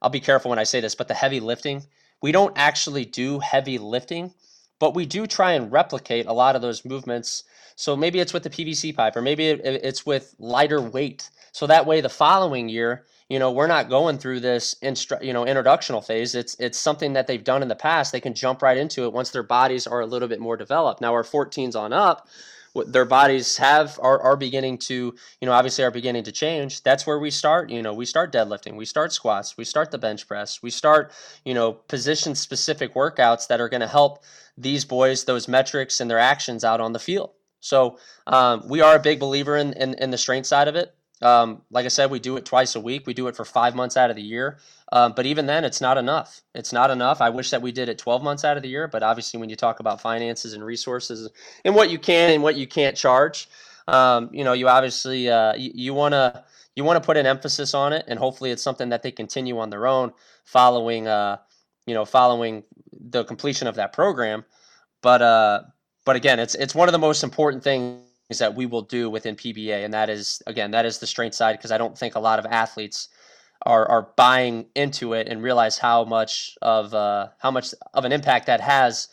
I'll 0.03 0.11
be 0.11 0.19
careful 0.19 0.49
when 0.49 0.59
I 0.59 0.65
say 0.65 0.81
this, 0.81 0.97
but 0.97 1.07
the 1.07 1.15
heavy 1.15 1.39
lifting 1.39 1.85
we 2.23 2.33
don't 2.33 2.57
actually 2.57 3.05
do 3.05 3.41
heavy 3.41 3.79
lifting, 3.79 4.33
but 4.79 4.95
we 4.95 5.05
do 5.05 5.27
try 5.27 5.53
and 5.53 5.71
replicate 5.71 6.27
a 6.27 6.33
lot 6.33 6.57
of 6.57 6.63
those 6.63 6.85
movements. 6.85 7.45
So 7.77 7.97
maybe 7.97 8.21
it's 8.21 8.33
with 8.33 8.45
the 8.45 8.51
PVC 8.51 8.95
pipe, 8.95 9.17
or 9.17 9.23
maybe 9.23 9.49
it's 9.49 10.07
with 10.07 10.35
lighter 10.39 10.81
weight. 10.81 11.29
So 11.53 11.67
that 11.67 11.87
way, 11.87 12.01
the 12.01 12.09
following 12.09 12.69
year, 12.69 13.05
you 13.29 13.39
know, 13.39 13.51
we're 13.51 13.67
not 13.67 13.89
going 13.89 14.19
through 14.19 14.41
this 14.41 14.75
instru- 14.83 15.23
you 15.23 15.33
know 15.33 15.45
introductional 15.45 16.05
phase. 16.05 16.35
It's 16.35 16.55
it's 16.61 16.79
something 16.79 17.15
that 17.15 17.27
they've 17.27 17.43
done 17.43 17.63
in 17.63 17.69
the 17.69 17.75
past. 17.75 18.13
They 18.13 18.21
can 18.21 18.35
jump 18.35 18.63
right 18.63 18.77
into 18.77 19.05
it 19.05 19.13
once 19.13 19.31
their 19.31 19.43
bodies 19.43 19.87
are 19.87 20.01
a 20.01 20.07
little 20.07 20.29
bit 20.29 20.41
more 20.41 20.57
developed. 20.57 21.01
Now, 21.01 21.15
our 21.15 21.23
14s 21.23 21.75
on 21.75 21.93
up, 21.93 22.29
their 22.87 23.05
bodies 23.05 23.57
have 23.59 23.99
are, 24.03 24.21
are 24.21 24.37
beginning 24.37 24.79
to 24.79 25.15
you 25.41 25.47
know 25.47 25.53
obviously 25.53 25.85
are 25.85 25.91
beginning 25.91 26.25
to 26.25 26.33
change 26.33 26.83
that's 26.83 27.07
where 27.07 27.19
we 27.19 27.31
start 27.31 27.69
you 27.71 27.83
know 27.83 27.93
we 27.93 28.07
start 28.07 28.33
deadlifting 28.33 28.77
we 28.77 28.87
start 28.87 29.13
squats 29.13 29.59
we 29.59 29.65
start 29.65 29.91
the 29.91 29.99
bench 29.99 30.27
press 30.27 30.63
we 30.63 30.71
start 30.71 31.13
you 31.45 31.53
know 31.53 31.73
position 31.73 32.35
specific 32.35 32.95
workouts 32.95 33.47
that 33.47 33.61
are 33.61 33.69
going 33.69 33.83
to 33.83 33.87
help 33.87 34.23
these 34.57 34.85
boys 34.85 35.25
those 35.25 35.49
metrics 35.49 36.01
and 36.01 36.11
their 36.11 36.19
actions 36.19 36.65
out 36.65 36.81
on 36.81 36.93
the 36.93 36.99
field. 36.99 37.31
So 37.61 37.99
um, 38.27 38.69
we 38.69 38.81
are 38.81 38.97
a 38.97 39.01
big 39.01 39.21
believer 39.21 39.57
in, 39.57 39.73
in, 39.75 39.95
in 39.95 40.11
the 40.11 40.19
strength 40.19 40.47
side 40.47 40.69
of 40.69 40.75
it 40.75 40.95
um, 41.23 41.63
like 41.71 41.85
I 41.85 41.89
said, 41.89 42.11
we 42.11 42.19
do 42.19 42.37
it 42.37 42.45
twice 42.45 42.75
a 42.75 42.81
week. 42.81 43.07
We 43.07 43.15
do 43.15 43.29
it 43.29 43.37
for 43.37 43.45
five 43.45 43.75
months 43.75 43.97
out 43.97 44.11
of 44.11 44.17
the 44.17 44.23
year. 44.23 44.59
Um, 44.91 45.13
but 45.15 45.25
even 45.25 45.47
then, 45.47 45.65
it's 45.65 45.81
not 45.81 45.97
enough. 45.97 46.43
It's 46.55 46.73
not 46.73 46.91
enough. 46.91 47.21
I 47.21 47.31
wish 47.31 47.51
that 47.51 47.63
we 47.63 47.73
did 47.73 47.89
it 47.89 47.99
12 47.99 48.23
months 48.23 48.45
out 48.45 48.57
of 48.57 48.63
the 48.63 48.69
year. 48.69 48.89
But 48.89 49.03
obviously, 49.03 49.41
when 49.41 49.49
you 49.49 49.57
talk 49.57 49.81
about 49.81 50.01
finances 50.01 50.53
and 50.53 50.65
resources 50.65 51.31
and 51.65 51.75
what 51.75 51.91
you 51.91 51.99
can 51.99 52.31
and 52.31 52.43
what 52.43 52.57
you 52.57 52.67
can't 52.67 52.97
charge, 52.97 53.49
um, 53.89 54.31
you 54.33 54.45
know, 54.45 54.53
you 54.53 54.69
obviously 54.69 55.31
uh, 55.31 55.55
you 55.57 55.95
want 55.95 56.13
to 56.13 56.45
you 56.77 56.85
want 56.85 57.03
to 57.03 57.07
put 57.07 57.17
an 57.17 57.27
emphasis 57.27 57.75
on 57.75 57.93
it, 57.93 58.05
and 58.09 58.19
hopefully, 58.19 58.51
it's 58.51 58.63
something 58.63 58.91
that 58.91 59.03
they 59.03 59.11
continue 59.11 59.59
on 59.59 59.71
their 59.71 59.87
own 59.87 60.13
following, 60.45 61.07
uh, 61.07 61.39
you 61.87 61.95
know, 61.95 62.05
following 62.05 62.63
the 62.93 63.25
completion 63.25 63.67
of 63.67 63.75
that 63.77 63.93
program. 63.93 64.45
But 65.03 65.23
uh, 65.23 65.63
but 66.05 66.17
again, 66.17 66.39
it's 66.39 66.55
it's 66.55 66.75
one 66.75 66.89
of 66.89 66.93
the 66.93 66.99
most 66.99 67.23
important 67.23 67.65
things 67.65 68.03
that 68.39 68.55
we 68.55 68.67
will 68.67 68.83
do 68.83 69.11
within 69.11 69.37
PBA, 69.37 69.85
and 69.85 69.95
that 69.95 70.11
is 70.11 70.43
again 70.47 70.71
that 70.73 70.87
is 70.87 70.99
the 70.99 71.07
strength 71.07 71.35
side 71.35 71.57
because 71.57 71.73
I 71.73 71.79
don't 71.79 71.97
think 71.97 72.15
a 72.15 72.21
lot 72.21 72.39
of 72.39 72.47
athletes 72.47 73.09
are 73.65 73.89
are 73.89 74.09
buying 74.17 74.67
into 74.75 75.13
it 75.15 75.29
and 75.29 75.43
realize 75.43 75.79
how 75.79 76.05
much 76.05 76.57
of 76.63 76.95
uh, 76.95 77.29
how 77.39 77.51
much 77.51 77.75
of 77.95 78.05
an 78.05 78.13
impact 78.13 78.47
that 78.47 78.61
has 78.61 79.09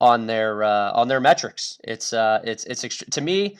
on 0.00 0.26
their 0.26 0.64
uh, 0.64 0.92
on 0.92 1.08
their 1.08 1.20
metrics. 1.20 1.78
It's 1.84 2.12
uh, 2.12 2.40
it's 2.44 2.64
it's 2.64 2.84
ext- 2.84 3.10
to 3.10 3.20
me 3.20 3.58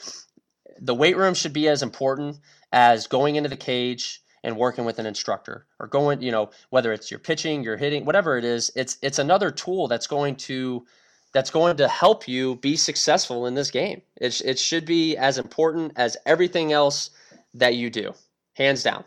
the 0.80 0.94
weight 0.94 1.16
room 1.16 1.34
should 1.34 1.52
be 1.52 1.68
as 1.68 1.82
important 1.82 2.38
as 2.72 3.06
going 3.06 3.36
into 3.36 3.48
the 3.48 3.56
cage 3.56 4.22
and 4.44 4.56
working 4.56 4.84
with 4.84 4.98
an 4.98 5.06
instructor 5.06 5.66
or 5.78 5.86
going 5.86 6.20
you 6.20 6.32
know 6.32 6.50
whether 6.70 6.92
it's 6.92 7.10
your 7.10 7.20
pitching 7.20 7.62
your 7.62 7.76
hitting 7.76 8.04
whatever 8.04 8.36
it 8.36 8.44
is 8.44 8.70
it's 8.74 8.98
it's 9.02 9.18
another 9.18 9.50
tool 9.50 9.86
that's 9.86 10.06
going 10.06 10.34
to 10.34 10.84
that's 11.32 11.50
going 11.50 11.76
to 11.78 11.88
help 11.88 12.28
you 12.28 12.56
be 12.56 12.76
successful 12.76 13.46
in 13.46 13.54
this 13.54 13.70
game. 13.70 14.02
It, 14.16 14.40
it 14.44 14.58
should 14.58 14.84
be 14.84 15.16
as 15.16 15.38
important 15.38 15.92
as 15.96 16.16
everything 16.26 16.72
else 16.72 17.10
that 17.54 17.74
you 17.74 17.90
do, 17.90 18.12
hands 18.54 18.82
down. 18.82 19.04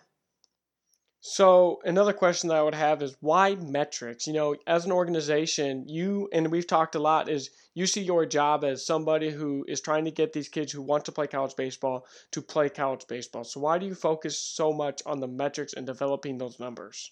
So 1.28 1.80
another 1.84 2.14
question 2.14 2.50
that 2.50 2.58
I 2.58 2.62
would 2.62 2.76
have 2.76 3.02
is 3.02 3.18
why 3.20 3.56
metrics? 3.56 4.28
You 4.28 4.34
know, 4.34 4.56
as 4.68 4.86
an 4.86 4.92
organization, 4.92 5.90
you 5.90 6.30
and 6.32 6.52
we've 6.52 6.68
talked 6.68 6.94
a 6.94 7.00
lot 7.00 7.30
is 7.30 7.50
you 7.74 7.88
see 7.88 8.04
your 8.04 8.28
job 8.28 8.64
as 8.64 8.86
somebody 8.86 9.32
who 9.32 9.66
is 9.68 9.82
trying 9.82 10.06
to 10.06 10.12
get 10.12 10.34
these 10.34 10.50
kids 10.50 10.72
who 10.72 10.84
want 10.84 11.04
to 11.06 11.12
play 11.12 11.26
college 11.26 11.56
baseball 11.56 12.06
to 12.30 12.44
play 12.44 12.70
college 12.70 13.08
baseball. 13.08 13.44
So 13.44 13.60
why 13.60 13.80
do 13.80 13.88
you 13.88 13.96
focus 13.96 14.38
so 14.38 14.72
much 14.72 15.02
on 15.08 15.20
the 15.20 15.28
metrics 15.28 15.74
and 15.74 15.88
developing 15.88 16.38
those 16.38 16.60
numbers? 16.60 17.12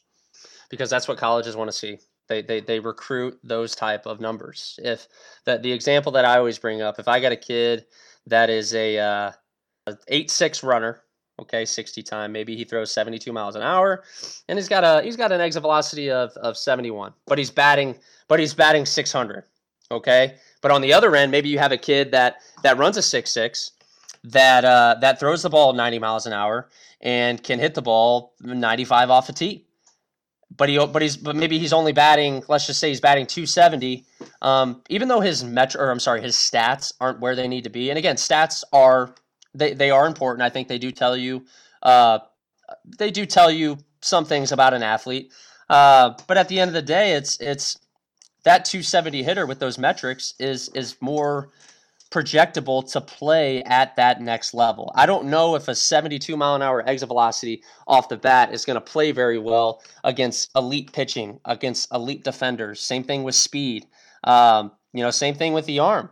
Because 0.69 0.91
that's 0.91 1.07
what 1.07 1.17
colleges 1.17 1.55
want 1.55 1.71
to 1.71 1.75
see. 1.75 1.97
They, 2.29 2.41
they, 2.41 2.61
they 2.61 2.79
recruit 2.79 3.37
those 3.43 3.75
type 3.75 4.05
of 4.05 4.21
numbers. 4.21 4.79
If 4.81 5.07
that 5.45 5.61
the 5.61 5.71
example 5.71 6.11
that 6.13 6.25
I 6.25 6.37
always 6.37 6.57
bring 6.57 6.81
up, 6.81 6.99
if 6.99 7.07
I 7.07 7.19
got 7.19 7.31
a 7.31 7.37
kid 7.37 7.85
that 8.27 8.49
is 8.49 8.73
a, 8.73 8.97
uh, 8.97 9.31
a 9.87 9.97
eight 10.07 10.31
six 10.31 10.63
runner 10.63 11.03
okay 11.39 11.65
60 11.65 12.03
time 12.03 12.31
maybe 12.31 12.55
he 12.55 12.63
throws 12.63 12.91
72 12.91 13.31
miles 13.31 13.55
an 13.55 13.63
hour 13.63 14.03
and 14.47 14.57
he's 14.59 14.69
got 14.69 14.83
a 14.83 15.03
he's 15.03 15.15
got 15.15 15.31
an 15.31 15.41
exit 15.41 15.61
velocity 15.61 16.11
of, 16.11 16.31
of 16.37 16.55
71 16.55 17.11
but 17.25 17.37
he's 17.37 17.49
batting 17.49 17.95
but 18.27 18.39
he's 18.39 18.53
batting 18.53 18.85
600 18.85 19.43
okay 19.91 20.35
but 20.61 20.71
on 20.71 20.81
the 20.81 20.93
other 20.93 21.15
end 21.15 21.31
maybe 21.31 21.49
you 21.49 21.57
have 21.57 21.71
a 21.71 21.77
kid 21.77 22.11
that 22.11 22.37
that 22.61 22.77
runs 22.77 22.97
a 22.97 22.99
6-6 22.99 23.71
that 24.25 24.63
uh, 24.63 24.95
that 25.01 25.19
throws 25.19 25.41
the 25.41 25.49
ball 25.49 25.73
90 25.73 25.99
miles 25.99 26.25
an 26.25 26.33
hour 26.33 26.69
and 27.01 27.43
can 27.43 27.59
hit 27.59 27.73
the 27.73 27.81
ball 27.81 28.33
95 28.41 29.09
off 29.09 29.27
a 29.27 29.33
tee 29.33 29.65
but 30.55 30.69
he 30.69 30.77
but 30.77 31.01
he's 31.01 31.17
but 31.17 31.35
maybe 31.35 31.57
he's 31.59 31.73
only 31.73 31.91
batting 31.91 32.43
let's 32.47 32.67
just 32.67 32.79
say 32.79 32.89
he's 32.89 33.01
batting 33.01 33.25
270 33.25 34.05
um, 34.41 34.81
even 34.89 35.07
though 35.07 35.19
his 35.21 35.43
metro 35.43 35.81
or 35.81 35.91
I'm 35.91 35.99
sorry 35.99 36.21
his 36.21 36.35
stats 36.35 36.93
aren't 36.99 37.19
where 37.19 37.35
they 37.35 37.47
need 37.47 37.63
to 37.63 37.69
be 37.69 37.89
and 37.89 37.97
again 37.97 38.15
stats 38.15 38.63
are 38.71 39.15
they, 39.53 39.73
they 39.73 39.91
are 39.91 40.07
important. 40.07 40.43
I 40.43 40.49
think 40.49 40.67
they 40.67 40.77
do 40.77 40.91
tell 40.91 41.15
you 41.15 41.45
uh, 41.81 42.19
they 42.97 43.11
do 43.11 43.25
tell 43.25 43.51
you 43.51 43.77
some 44.01 44.25
things 44.25 44.51
about 44.51 44.73
an 44.73 44.83
athlete. 44.83 45.31
Uh, 45.69 46.13
but 46.27 46.37
at 46.37 46.47
the 46.47 46.59
end 46.59 46.69
of 46.69 46.73
the 46.73 46.81
day, 46.81 47.13
it's 47.13 47.39
it's 47.39 47.79
that 48.43 48.65
270 48.65 49.23
hitter 49.23 49.45
with 49.45 49.59
those 49.59 49.77
metrics 49.77 50.33
is 50.39 50.69
is 50.69 50.95
more 51.01 51.49
projectable 52.13 52.89
to 52.91 53.01
play 53.01 53.63
at 53.63 53.95
that 53.95 54.21
next 54.21 54.53
level. 54.53 54.91
I 54.95 55.07
don't 55.07 55.25
know 55.25 55.55
if 55.55 55.67
a 55.67 55.73
72 55.73 56.37
mile 56.37 56.53
an 56.53 56.61
hour 56.61 56.87
exit 56.87 57.07
velocity 57.07 57.63
off 57.87 58.07
the 58.07 58.17
bat 58.17 58.53
is 58.53 58.65
going 58.65 58.75
to 58.75 58.81
play 58.81 59.11
very 59.11 59.39
well 59.39 59.81
against 60.03 60.51
elite 60.55 60.93
pitching, 60.93 61.39
against 61.45 61.91
elite 61.91 62.23
defenders. 62.23 62.79
Same 62.81 63.03
thing 63.03 63.23
with 63.23 63.33
speed. 63.33 63.87
Um, 64.23 64.71
you 64.93 65.01
know, 65.03 65.09
same 65.09 65.33
thing 65.33 65.53
with 65.53 65.65
the 65.65 65.79
arm. 65.79 66.11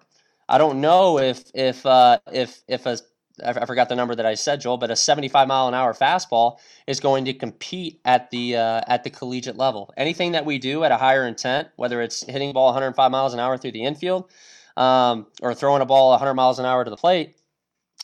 I 0.50 0.58
don't 0.58 0.82
know 0.82 1.20
if 1.20 1.44
if 1.54 1.86
uh, 1.86 2.18
if 2.34 2.62
if 2.68 2.86
a 2.88 2.98
I 3.44 3.66
forgot 3.66 3.90
the 3.90 3.96
number 3.96 4.14
that 4.14 4.26
I 4.26 4.36
said, 4.36 4.62
Joel, 4.62 4.78
but 4.78 4.92
a 4.92 4.96
75 4.96 5.48
mile 5.48 5.68
an 5.68 5.74
hour 5.74 5.94
fastball 5.94 6.58
is 6.86 7.00
going 7.00 7.26
to 7.26 7.34
compete 7.34 8.00
at 8.06 8.30
the 8.32 8.58
uh, 8.58 8.82
at 8.88 9.04
the 9.04 9.10
collegiate 9.10 9.56
level. 9.56 9.94
Anything 9.98 10.34
that 10.34 10.46
we 10.46 10.58
do 10.58 10.84
at 10.84 10.92
a 10.92 10.98
higher 10.98 11.28
intent, 11.28 11.70
whether 11.76 12.02
it's 12.02 12.26
hitting 12.26 12.54
ball 12.54 12.66
105 12.66 13.12
miles 13.12 13.34
an 13.34 13.40
hour 13.40 13.58
through 13.58 13.72
the 13.72 13.84
infield 13.84 14.30
um, 14.78 15.28
or 15.42 15.54
throwing 15.54 15.82
a 15.82 15.86
ball 15.86 16.12
100 16.12 16.34
miles 16.34 16.60
an 16.60 16.66
hour 16.66 16.84
to 16.84 16.90
the 16.90 16.98
plate, 16.98 17.36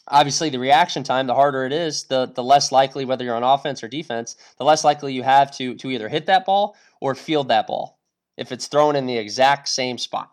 obviously 0.08 0.50
the 0.50 0.60
reaction 0.60 1.04
time, 1.04 1.28
the 1.28 1.36
harder 1.36 1.66
it 1.66 1.74
is, 1.74 2.04
the 2.06 2.32
the 2.34 2.44
less 2.44 2.72
likely, 2.72 3.06
whether 3.06 3.24
you're 3.24 3.36
on 3.36 3.44
offense 3.44 3.84
or 3.84 3.88
defense, 3.88 4.36
the 4.58 4.64
less 4.64 4.84
likely 4.84 5.14
you 5.14 5.24
have 5.24 5.52
to 5.58 5.76
to 5.76 5.92
either 5.92 6.10
hit 6.10 6.26
that 6.28 6.46
ball 6.46 6.76
or 7.02 7.16
field 7.16 7.48
that 7.50 7.68
ball 7.68 8.00
if 8.38 8.52
it's 8.52 8.68
thrown 8.68 8.96
in 8.96 9.06
the 9.06 9.18
exact 9.18 9.68
same 9.68 9.98
spot. 9.98 10.32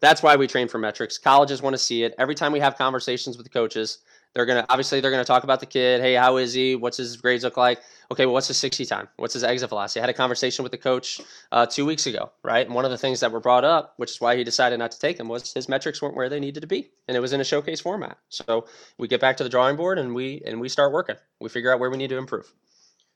That's 0.00 0.22
why 0.22 0.36
we 0.36 0.46
train 0.46 0.68
for 0.68 0.78
metrics. 0.78 1.16
Colleges 1.16 1.62
want 1.62 1.74
to 1.74 1.78
see 1.78 2.02
it. 2.02 2.14
Every 2.18 2.34
time 2.34 2.52
we 2.52 2.60
have 2.60 2.76
conversations 2.76 3.38
with 3.38 3.50
coaches, 3.50 3.98
they're 4.36 4.44
gonna 4.44 4.66
obviously 4.68 5.00
they're 5.00 5.10
gonna 5.10 5.24
talk 5.24 5.44
about 5.44 5.60
the 5.60 5.66
kid. 5.66 6.02
Hey, 6.02 6.12
how 6.12 6.36
is 6.36 6.52
he? 6.52 6.76
What's 6.76 6.98
his 6.98 7.16
grades 7.16 7.42
look 7.42 7.56
like? 7.56 7.80
Okay, 8.12 8.26
well, 8.26 8.34
what's 8.34 8.48
his 8.48 8.58
60 8.58 8.84
time? 8.84 9.08
What's 9.16 9.32
his 9.32 9.42
exit 9.42 9.70
velocity? 9.70 10.00
I 10.00 10.02
had 10.02 10.10
a 10.10 10.12
conversation 10.12 10.62
with 10.62 10.72
the 10.72 10.78
coach 10.78 11.22
uh, 11.52 11.64
two 11.64 11.86
weeks 11.86 12.06
ago, 12.06 12.30
right? 12.44 12.66
And 12.66 12.74
one 12.74 12.84
of 12.84 12.90
the 12.90 12.98
things 12.98 13.20
that 13.20 13.32
were 13.32 13.40
brought 13.40 13.64
up, 13.64 13.94
which 13.96 14.10
is 14.10 14.20
why 14.20 14.36
he 14.36 14.44
decided 14.44 14.78
not 14.78 14.90
to 14.90 14.98
take 14.98 15.18
him, 15.18 15.26
was 15.26 15.54
his 15.54 15.70
metrics 15.70 16.02
weren't 16.02 16.14
where 16.14 16.28
they 16.28 16.38
needed 16.38 16.60
to 16.60 16.66
be, 16.66 16.90
and 17.08 17.16
it 17.16 17.20
was 17.20 17.32
in 17.32 17.40
a 17.40 17.44
showcase 17.44 17.80
format. 17.80 18.18
So 18.28 18.66
we 18.98 19.08
get 19.08 19.22
back 19.22 19.38
to 19.38 19.42
the 19.42 19.48
drawing 19.48 19.74
board 19.74 19.98
and 19.98 20.14
we 20.14 20.42
and 20.44 20.60
we 20.60 20.68
start 20.68 20.92
working. 20.92 21.16
We 21.40 21.48
figure 21.48 21.72
out 21.72 21.80
where 21.80 21.90
we 21.90 21.96
need 21.96 22.10
to 22.10 22.18
improve. 22.18 22.52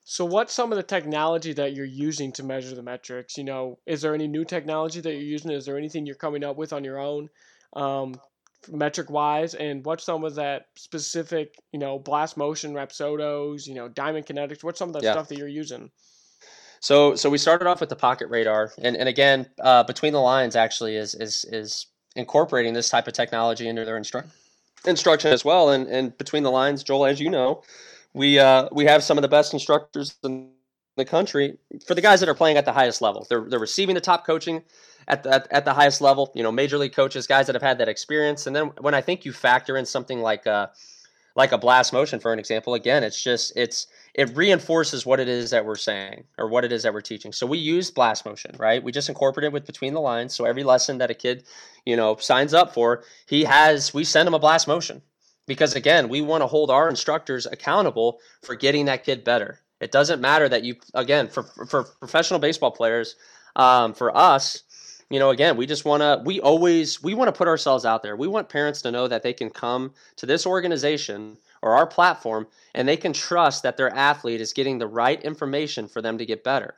So, 0.05 0.25
what's 0.25 0.55
some 0.55 0.73
of 0.73 0.77
the 0.77 0.83
technology 0.83 1.53
that 1.53 1.75
you're 1.75 1.85
using 1.85 2.33
to 2.33 2.43
measure 2.43 2.75
the 2.75 2.83
metrics? 2.83 3.37
You 3.37 3.45
know, 3.45 3.79
is 3.87 4.01
there 4.01 4.15
any 4.15 4.27
new 4.27 4.47
technology 4.47 5.03
that 5.03 5.13
you're 5.13 5.21
using? 5.21 5.51
Is 5.51 5.67
there 5.67 5.77
anything 5.77 6.07
you're 6.07 6.15
coming 6.15 6.45
up 6.45 6.57
with 6.57 6.73
on 6.73 6.83
your 6.83 6.99
own, 6.99 7.29
um, 7.75 8.15
metric 8.69 9.11
wise? 9.11 9.55
And 9.55 9.85
what's 9.85 10.05
some 10.05 10.25
of 10.25 10.35
that 10.37 10.67
specific, 10.77 11.55
you 11.73 11.79
know, 11.79 11.99
blast 11.99 12.37
motion, 12.37 12.73
Rapsodos, 12.75 13.67
you 13.67 13.75
know, 13.75 13.89
diamond 13.89 14.27
kinetics? 14.27 14.65
What's 14.65 14.79
some 14.79 14.91
of 14.91 14.95
the 14.95 15.01
yeah. 15.03 15.13
stuff 15.13 15.29
that 15.29 15.39
you're 15.39 15.49
using? 15.49 15.91
So, 16.81 17.15
so 17.15 17.29
we 17.29 17.39
started 17.39 17.69
off 17.69 17.81
with 17.81 17.91
the 17.91 17.97
pocket 17.97 18.29
radar, 18.29 18.73
and 18.79 18.97
and 18.97 19.09
again, 19.09 19.47
uh, 19.61 19.83
between 19.85 20.13
the 20.13 20.21
lines 20.21 20.57
actually 20.57 20.97
is 20.97 21.15
is 21.15 21.45
is 21.51 21.87
incorporating 22.17 22.73
this 22.73 22.89
type 22.89 23.07
of 23.07 23.13
technology 23.13 23.69
into 23.69 23.85
their 23.85 24.01
instru- 24.01 24.27
instruction 24.87 25.31
as 25.31 25.45
well. 25.45 25.71
And 25.71 25.87
and 25.89 26.17
between 26.17 26.43
the 26.43 26.51
lines, 26.51 26.83
Joel, 26.83 27.07
as 27.07 27.21
you 27.21 27.29
know 27.29 27.63
we 28.13 28.39
uh, 28.39 28.69
we 28.73 28.85
have 28.85 29.03
some 29.03 29.19
of 29.19 29.23
the 29.23 29.29
best 29.29 29.53
instructors 29.53 30.17
in 30.25 30.51
the 31.01 31.05
country 31.05 31.59
for 31.87 31.95
the 31.95 32.01
guys 32.01 32.21
that 32.21 32.29
are 32.29 32.35
playing 32.35 32.57
at 32.57 32.65
the 32.65 32.73
highest 32.73 33.03
level. 33.03 33.27
They're 33.29 33.45
they're 33.49 33.59
receiving 33.59 33.95
the 33.95 34.01
top 34.01 34.25
coaching 34.25 34.63
at 35.09 35.23
the, 35.25 35.35
at, 35.35 35.49
at 35.51 35.65
the 35.65 35.75
highest 35.75 36.01
level. 36.01 36.31
You 36.35 36.43
know, 36.43 36.53
major 36.53 36.79
league 36.79 36.95
coaches, 36.95 37.27
guys 37.27 37.47
that 37.47 37.55
have 37.55 37.63
had 37.63 37.79
that 37.79 37.89
experience. 37.89 38.47
And 38.47 38.55
then 38.55 38.67
when 38.81 38.95
I 38.95 39.01
think 39.01 39.25
you 39.25 39.33
factor 39.33 39.77
in 39.77 39.85
something 39.85 40.21
like 40.21 40.47
a 40.47 40.53
uh, 40.53 40.67
like 41.37 41.53
a 41.53 41.59
blast 41.59 41.93
motion, 41.93 42.19
for 42.19 42.33
an 42.33 42.39
example, 42.39 42.75
again, 42.75 43.03
it's 43.03 43.23
just 43.23 43.53
it's 43.57 43.87
it 44.15 44.37
reinforces 44.37 45.07
what 45.07 45.21
it 45.21 45.29
is 45.29 45.51
that 45.51 45.65
we're 45.65 45.77
saying 45.77 46.25
or 46.39 46.49
what 46.49 46.65
it 46.65 46.73
is 46.73 46.83
that 46.83 46.93
we're 46.93 47.01
teaching. 47.01 47.33
So 47.33 47.47
we 47.47 47.59
use 47.59 47.91
blast 47.91 48.27
motion, 48.27 48.55
right? 48.59 48.83
We 48.83 48.93
just 48.93 49.09
incorporate 49.09 49.45
it 49.45 49.53
with 49.53 49.67
between 49.67 49.95
the 49.95 50.01
lines. 50.01 50.35
So 50.35 50.45
every 50.45 50.65
lesson 50.65 50.99
that 50.99 51.11
a 51.11 51.15
kid, 51.15 51.45
you 51.87 51.97
know, 51.97 52.17
signs 52.17 52.53
up 52.53 52.75
for, 52.75 53.05
he 53.27 53.45
has 53.45 53.95
we 53.95 54.05
send 54.05 54.27
him 54.27 54.35
a 54.35 54.39
blast 54.39 54.67
motion 54.67 55.03
because 55.47 55.75
again, 55.75 56.09
we 56.09 56.21
want 56.21 56.43
to 56.43 56.47
hold 56.47 56.71
our 56.71 56.89
instructors 56.89 57.47
accountable 57.47 58.19
for 58.43 58.55
getting 58.55 58.87
that 58.87 59.05
kid 59.05 59.25
better. 59.25 59.61
It 59.81 59.93
doesn't 59.93 60.21
matter 60.21 60.49
that 60.49 60.65
you 60.65 60.77
again 60.95 61.29
for 61.29 61.43
for 61.43 61.85
professional 61.85 62.39
baseball 62.39 62.71
players, 62.71 63.17
um, 63.57 63.95
for 63.95 64.17
us, 64.17 64.63
you 65.11 65.19
know, 65.19 65.31
again, 65.31 65.57
we 65.57 65.67
just 65.67 65.85
want 65.85 66.03
to 66.03 66.23
we 66.25 66.41
always 66.41 67.03
we 67.03 67.15
want 67.15 67.29
to 67.29 67.37
put 67.37 67.49
ourselves 67.49 67.85
out 67.85 68.03
there. 68.03 68.17
We 68.17 68.29
want 68.29 68.49
parents 68.49 68.81
to 68.83 68.91
know 68.93 69.09
that 69.09 69.23
they 69.23 69.33
can 69.33 69.51
come 69.51 69.93
to 70.17 70.27
this 70.27 70.47
organization 70.47 71.37
or 71.63 71.75
our 71.75 71.87
platform 71.87 72.47
and 72.75 72.87
they 72.87 72.97
can 72.97 73.13
trust 73.13 73.63
that 73.65 73.77
their 73.77 73.93
athlete 73.95 74.41
is 74.41 74.53
getting 74.53 74.79
the 74.79 74.87
right 74.87 75.21
information 75.23 75.89
for 75.89 76.01
them 76.01 76.17
to 76.19 76.25
get 76.25 76.45
better. 76.45 76.77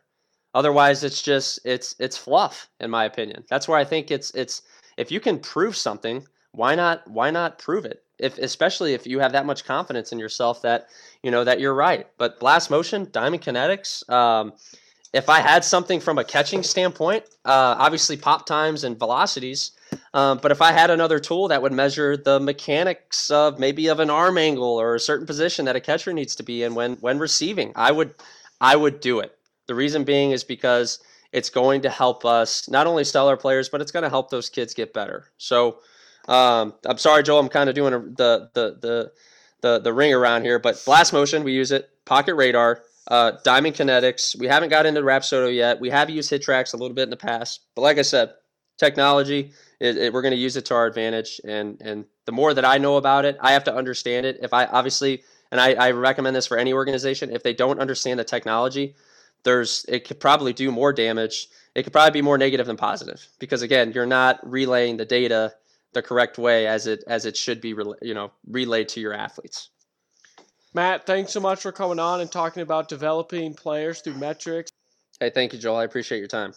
Otherwise, 0.54 1.04
it's 1.04 1.22
just 1.22 1.60
it's 1.64 1.94
it's 1.98 2.16
fluff 2.16 2.68
in 2.80 2.90
my 2.90 3.04
opinion. 3.04 3.44
That's 3.50 3.68
where 3.68 3.78
I 3.78 3.84
think 3.84 4.10
it's 4.10 4.30
it's 4.30 4.62
if 4.96 5.10
you 5.10 5.20
can 5.20 5.38
prove 5.38 5.76
something, 5.76 6.26
why 6.52 6.74
not 6.74 7.08
why 7.10 7.30
not 7.30 7.58
prove 7.58 7.84
it? 7.84 8.02
if 8.22 8.38
especially 8.38 8.94
if 8.94 9.06
you 9.06 9.18
have 9.18 9.32
that 9.32 9.44
much 9.44 9.64
confidence 9.64 10.12
in 10.12 10.18
yourself 10.18 10.62
that 10.62 10.88
you 11.22 11.30
know 11.30 11.44
that 11.44 11.60
you're 11.60 11.74
right. 11.74 12.06
But 12.16 12.40
blast 12.40 12.70
motion, 12.70 13.08
diamond 13.10 13.42
kinetics. 13.42 14.08
Um, 14.08 14.54
if 15.12 15.28
I 15.28 15.40
had 15.40 15.62
something 15.62 16.00
from 16.00 16.16
a 16.18 16.24
catching 16.24 16.62
standpoint, 16.62 17.24
uh, 17.44 17.76
obviously 17.78 18.16
pop 18.16 18.46
times 18.46 18.84
and 18.84 18.98
velocities. 18.98 19.72
Um, 20.14 20.38
but 20.40 20.50
if 20.50 20.62
I 20.62 20.72
had 20.72 20.88
another 20.88 21.18
tool 21.18 21.48
that 21.48 21.60
would 21.60 21.72
measure 21.72 22.16
the 22.16 22.40
mechanics 22.40 23.30
of 23.30 23.58
maybe 23.58 23.88
of 23.88 24.00
an 24.00 24.08
arm 24.08 24.38
angle 24.38 24.80
or 24.80 24.94
a 24.94 25.00
certain 25.00 25.26
position 25.26 25.66
that 25.66 25.76
a 25.76 25.80
catcher 25.80 26.14
needs 26.14 26.34
to 26.36 26.42
be 26.42 26.62
in 26.62 26.74
when 26.74 26.94
when 26.96 27.18
receiving, 27.18 27.72
I 27.74 27.92
would 27.92 28.14
I 28.60 28.76
would 28.76 29.00
do 29.00 29.18
it. 29.18 29.36
The 29.66 29.74
reason 29.74 30.04
being 30.04 30.30
is 30.30 30.44
because 30.44 31.00
it's 31.32 31.50
going 31.50 31.80
to 31.82 31.90
help 31.90 32.24
us 32.24 32.68
not 32.70 32.86
only 32.86 33.04
sell 33.04 33.28
our 33.28 33.36
players, 33.36 33.68
but 33.68 33.80
it's 33.80 33.92
going 33.92 34.02
to 34.02 34.10
help 34.10 34.30
those 34.30 34.48
kids 34.48 34.74
get 34.74 34.92
better. 34.92 35.30
So 35.38 35.78
um, 36.28 36.74
I'm 36.86 36.98
sorry, 36.98 37.22
Joel. 37.22 37.40
I'm 37.40 37.48
kind 37.48 37.68
of 37.68 37.74
doing 37.74 37.94
a, 37.94 37.98
the, 37.98 38.50
the 38.54 38.78
the 38.80 39.12
the 39.60 39.78
the 39.80 39.92
ring 39.92 40.12
around 40.12 40.44
here, 40.44 40.58
but 40.58 40.80
blast 40.84 41.12
motion 41.12 41.44
we 41.44 41.52
use 41.52 41.72
it. 41.72 41.88
Pocket 42.04 42.34
radar, 42.34 42.82
uh, 43.08 43.32
diamond 43.44 43.74
kinetics. 43.74 44.38
We 44.38 44.46
haven't 44.46 44.70
got 44.70 44.86
into 44.86 45.00
Rapsodo 45.00 45.54
yet. 45.54 45.80
We 45.80 45.90
have 45.90 46.10
used 46.10 46.30
HitTrax 46.30 46.74
a 46.74 46.76
little 46.76 46.94
bit 46.94 47.04
in 47.04 47.10
the 47.10 47.16
past, 47.16 47.60
but 47.74 47.82
like 47.82 47.98
I 47.98 48.02
said, 48.02 48.32
technology. 48.78 49.52
It, 49.80 49.96
it, 49.96 50.12
we're 50.12 50.22
going 50.22 50.34
to 50.34 50.38
use 50.38 50.56
it 50.56 50.64
to 50.66 50.74
our 50.74 50.86
advantage, 50.86 51.40
and 51.44 51.80
and 51.80 52.04
the 52.26 52.32
more 52.32 52.54
that 52.54 52.64
I 52.64 52.78
know 52.78 52.96
about 52.96 53.24
it, 53.24 53.36
I 53.40 53.52
have 53.52 53.64
to 53.64 53.74
understand 53.74 54.26
it. 54.26 54.38
If 54.42 54.52
I 54.52 54.66
obviously, 54.66 55.24
and 55.50 55.60
I, 55.60 55.72
I 55.74 55.90
recommend 55.90 56.36
this 56.36 56.46
for 56.46 56.56
any 56.56 56.72
organization, 56.72 57.30
if 57.30 57.42
they 57.42 57.52
don't 57.52 57.80
understand 57.80 58.20
the 58.20 58.24
technology, 58.24 58.94
there's 59.42 59.84
it 59.88 60.06
could 60.06 60.20
probably 60.20 60.52
do 60.52 60.70
more 60.70 60.92
damage. 60.92 61.48
It 61.74 61.82
could 61.82 61.92
probably 61.92 62.12
be 62.12 62.22
more 62.22 62.38
negative 62.38 62.66
than 62.66 62.76
positive 62.76 63.26
because 63.38 63.62
again, 63.62 63.92
you're 63.92 64.06
not 64.06 64.38
relaying 64.48 64.98
the 64.98 65.04
data 65.04 65.54
the 65.92 66.02
correct 66.02 66.38
way 66.38 66.66
as 66.66 66.86
it 66.86 67.04
as 67.06 67.26
it 67.26 67.36
should 67.36 67.60
be 67.60 67.74
you 68.02 68.14
know 68.14 68.30
relayed 68.46 68.88
to 68.88 69.00
your 69.00 69.12
athletes. 69.12 69.70
Matt, 70.74 71.06
thanks 71.06 71.32
so 71.32 71.40
much 71.40 71.60
for 71.60 71.72
coming 71.72 71.98
on 71.98 72.20
and 72.20 72.32
talking 72.32 72.62
about 72.62 72.88
developing 72.88 73.52
players 73.54 74.00
through 74.00 74.14
metrics. 74.14 74.70
Hey, 75.20 75.30
thank 75.30 75.52
you, 75.52 75.58
Joel. 75.58 75.76
I 75.76 75.84
appreciate 75.84 76.18
your 76.18 76.28
time. 76.28 76.54